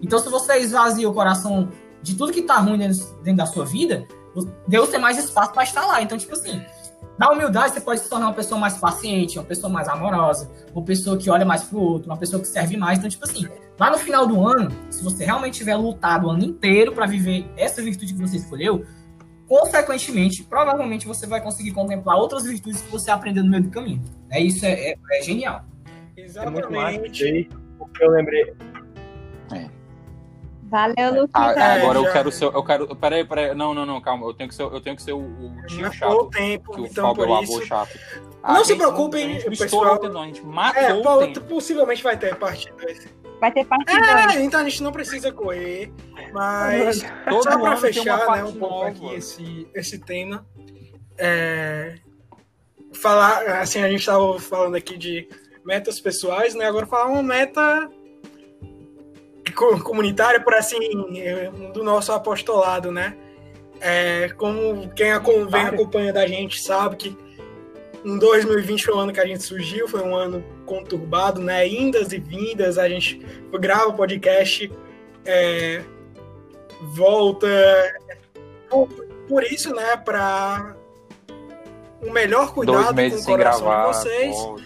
[0.00, 1.68] Então, se você esvazia o coração
[2.02, 4.06] de tudo que tá ruim dentro, dentro da sua vida,
[4.68, 6.02] Deus tem mais espaço para estar lá.
[6.02, 6.62] Então, tipo assim,
[7.18, 10.84] na humildade você pode se tornar uma pessoa mais paciente, uma pessoa mais amorosa, uma
[10.84, 12.98] pessoa que olha mais pro outro, uma pessoa que serve mais.
[12.98, 13.46] Então, tipo assim,
[13.78, 17.46] lá no final do ano, se você realmente tiver lutado o ano inteiro para viver
[17.56, 18.84] essa virtude que você escolheu,
[19.46, 24.02] consequentemente, provavelmente você vai conseguir contemplar outras virtudes que você aprendeu no meio do caminho.
[24.30, 25.64] É isso, é, é- é genial.
[26.16, 27.24] É muito massa Exatamente.
[27.24, 27.48] aí,
[27.78, 28.54] porque eu lembrei.
[30.74, 31.38] Valeu, Luquita.
[31.38, 32.44] Ah, É, agora eu já- quero ser.
[32.46, 32.96] Eu quero.
[32.96, 33.54] Peraí, peraí.
[33.54, 34.26] Não, não, não, calma.
[34.26, 36.30] Eu tenho que ser, eu tenho que ser o, o tio Matou o chato.
[36.30, 37.54] tempo, Que o então Fábio é por o isso.
[37.56, 37.98] avô chato.
[38.42, 39.94] Não se gente preocupem, não pessoal.
[39.94, 41.40] o tempo, não, a gente matou É, o tempo.
[41.42, 43.08] possivelmente vai ter parte 2.
[43.40, 44.36] Vai ter parte 2.
[44.36, 45.92] É, então a gente não precisa correr,
[46.32, 50.44] mas Todo só tem fechar, né, um pouco aqui esse, esse tema,
[51.16, 51.94] é,
[52.92, 55.28] falar, assim, a gente estava falando aqui de
[55.64, 57.88] metas pessoais, né, agora falar uma meta
[59.52, 60.78] comunitária, por assim,
[61.18, 63.16] é, do nosso apostolado, né,
[63.80, 65.08] é, como quem
[65.48, 67.24] vem acompanhando a gente sabe que
[68.04, 71.66] em 2020 foi o ano que a gente surgiu, foi um ano conturbado, né?
[71.66, 74.70] Indas e vindas, a gente grava o podcast,
[75.24, 75.82] é,
[76.94, 77.48] volta.
[78.68, 78.88] Por,
[79.26, 80.76] por isso, né, para
[82.02, 83.90] um melhor cuidado com o coração gravar.
[83.90, 84.62] de vocês, volta.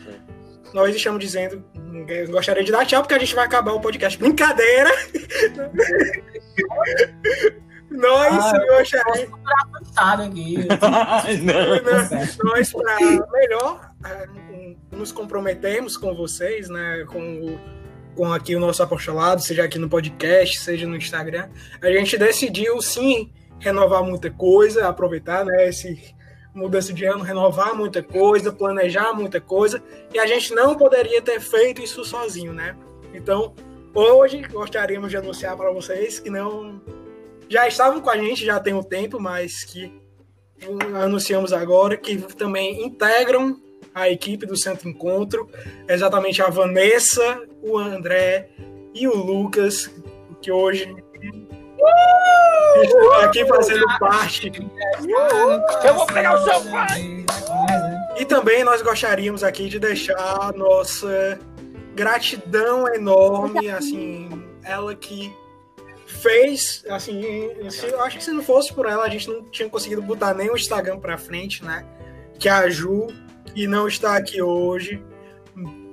[0.74, 1.64] nós estamos dizendo,
[2.08, 4.18] eu gostaria de dar tchau, porque a gente vai acabar o podcast.
[4.18, 4.90] Brincadeira!
[7.90, 9.38] nós Ah, gostaríamos.
[9.94, 10.56] Sabe aqui.
[11.42, 12.50] Não.
[12.52, 12.96] nós para
[13.32, 14.26] melhor eh,
[14.92, 17.58] nos comprometemos com vocês, né, com, o-
[18.14, 21.48] com aqui o nosso apostolado, seja aqui no podcast, seja no Instagram,
[21.80, 26.14] a gente decidiu sim renovar muita coisa, aproveitar, né, esse
[26.58, 29.82] mudança de ano, renovar muita coisa, planejar muita coisa,
[30.12, 32.76] e a gente não poderia ter feito isso sozinho, né?
[33.14, 33.54] Então,
[33.94, 36.80] hoje gostaríamos de anunciar para vocês que não
[37.48, 39.90] já estavam com a gente já tem um tempo, mas que
[41.00, 43.58] anunciamos agora que também integram
[43.94, 45.48] a equipe do Centro Encontro,
[45.88, 48.50] exatamente a Vanessa, o André
[48.94, 49.90] e o Lucas,
[50.42, 50.94] que hoje
[52.82, 54.52] estão aqui fazendo parte.
[55.84, 57.24] Eu vou pegar o seu pai!
[58.18, 61.38] E também nós gostaríamos aqui de deixar a nossa
[61.94, 65.32] gratidão enorme, assim, ela que
[66.06, 69.68] fez, assim, se- eu acho que se não fosse por ela, a gente não tinha
[69.68, 71.84] conseguido botar nem o Instagram pra frente, né?
[72.38, 73.08] Que é a Ju,
[73.54, 75.02] que não está aqui hoje,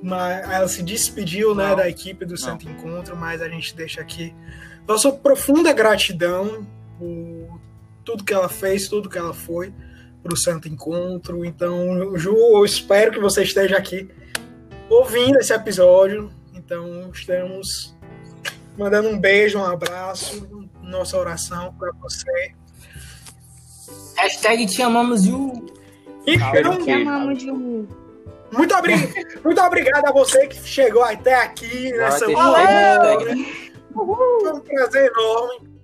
[0.02, 1.76] mas ela se despediu, né, Não.
[1.76, 4.34] da equipe do Santo Encontro, mas a gente deixa aqui
[4.88, 6.66] nossa profunda gratidão
[6.98, 7.60] por
[8.04, 9.74] tudo que ela fez, tudo que ela foi
[10.22, 11.44] pro Santo Encontro.
[11.46, 14.10] Então, Ju, eu espero que você esteja aqui
[14.90, 16.32] ouvindo esse episódio.
[16.54, 17.96] Então, estamos
[18.78, 20.48] mandando um beijo, um abraço,
[20.82, 22.54] nossa oração para você.
[24.18, 25.66] Hashtag te amamos, Ju.
[26.26, 27.88] Então, Te amamos, Ju.
[28.52, 28.96] muito, obri
[29.44, 32.26] muito obrigado a você que chegou até aqui nessa
[33.96, 35.76] Foi um prazer enorme.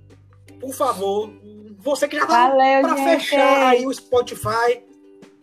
[0.60, 1.32] Por favor,
[1.80, 4.84] você que já tá para fechar aí o Spotify,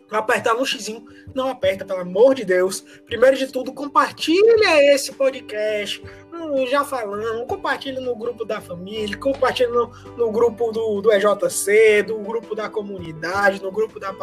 [0.09, 2.81] apertar no xizinho, não aperta, pelo amor de Deus.
[3.05, 6.01] Primeiro de tudo, compartilha esse podcast.
[6.33, 12.03] Hum, Já falando, compartilha no grupo da família, compartilha no, no grupo do, do EJC,
[12.03, 14.15] do grupo da comunidade, no grupo da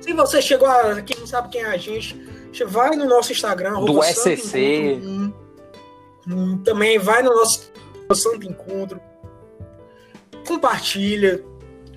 [0.00, 2.16] Se você chegou aqui e não sabe quem é a gente,
[2.64, 5.23] vai no nosso Instagram, Do arroba Santo
[6.64, 7.70] Também vai no nosso
[8.14, 9.00] Santo Encontro.
[10.46, 11.42] Compartilha,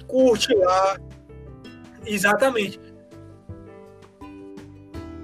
[0.07, 0.97] curte lá.
[2.05, 2.79] Exatamente.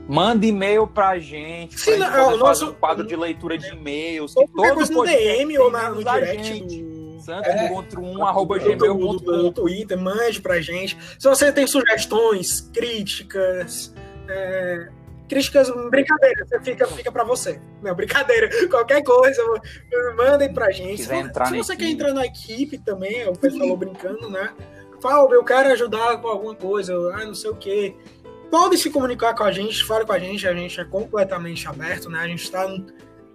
[0.07, 1.79] Manda e-mail pra gente.
[1.79, 4.35] Sim, pra gente não, o fazer nosso- um quadro de leitura de e-mails.
[4.35, 6.83] Ou Que qualquer todo coisa no DM ou na, no direct gente.
[6.83, 7.65] do, Santo É.
[7.67, 9.51] encontro 1, arroba do, do, do, do gmail.com.
[9.53, 10.97] Twitter, mande pra gente.
[11.17, 13.93] Se você tem sugestões, críticas,
[14.27, 14.89] é,
[15.33, 17.59] críticas, brincadeira, você fica, fica pra você.
[17.81, 19.41] Não, brincadeira, qualquer coisa,
[20.15, 21.03] mandem pra gente.
[21.03, 24.53] Se, se você quer entrar na equipe também, o pessoal falou brincando, né?
[25.01, 27.95] Paulo, eu quero ajudar com alguma coisa, ah, não sei o quê.
[28.51, 32.09] Pode se comunicar com a gente, fale com a gente, a gente é completamente aberto,
[32.09, 32.19] né?
[32.19, 32.67] A gente está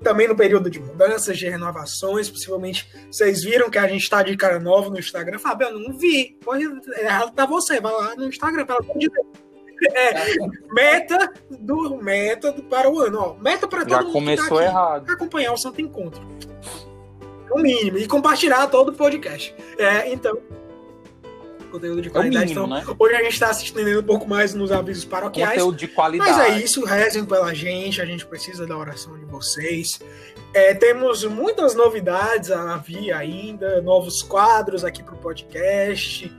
[0.02, 2.30] também no período de mudanças, de renovações.
[2.30, 5.40] Possivelmente vocês viram que a gente está de cara nova no Instagram.
[5.40, 6.38] Fabiano, não vi.
[6.44, 6.64] Pode
[7.00, 9.47] errado tá você, vai lá no Instagram, pelo amor de Deus.
[9.94, 10.36] É,
[10.72, 13.34] meta do meta para o ano, ó.
[13.34, 15.10] Meta para todo Já mundo começou que tá errado.
[15.10, 16.20] acompanhar o Santo Encontro.
[17.50, 17.98] O mínimo.
[17.98, 19.54] E compartilhar todo o podcast.
[19.78, 20.36] É, então.
[21.70, 22.46] Conteúdo de É qualidade.
[22.46, 22.96] mínimo, então, né?
[22.98, 25.52] hoje a gente está se estendendo um pouco mais nos avisos paroquiais.
[25.52, 26.30] Conteúdo de qualidade.
[26.30, 30.00] Mas é isso, rezem pela gente, a gente precisa da oração de vocês.
[30.54, 36.34] É, temos muitas novidades a vir ainda, novos quadros aqui para o podcast,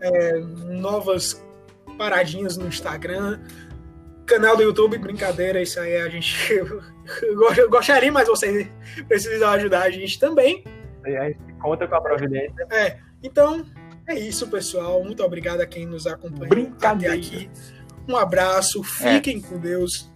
[0.00, 1.42] é, novas
[1.96, 3.40] paradinhas no Instagram,
[4.26, 6.52] canal do YouTube, brincadeira, isso aí a gente
[7.22, 8.68] eu gostaria, mas vocês
[9.08, 10.64] precisam ajudar a gente também.
[11.06, 12.66] E a gente conta com a providência.
[13.22, 13.64] Então,
[14.06, 15.02] é isso, pessoal.
[15.02, 17.50] Muito obrigado a quem nos acompanhou até aqui.
[18.08, 20.10] Um abraço, fiquem com Deus.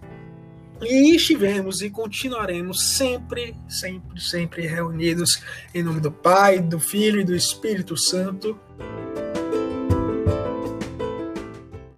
[0.81, 5.43] E estivemos e continuaremos sempre, sempre, sempre reunidos
[5.75, 8.59] em nome do Pai, do Filho e do Espírito Santo.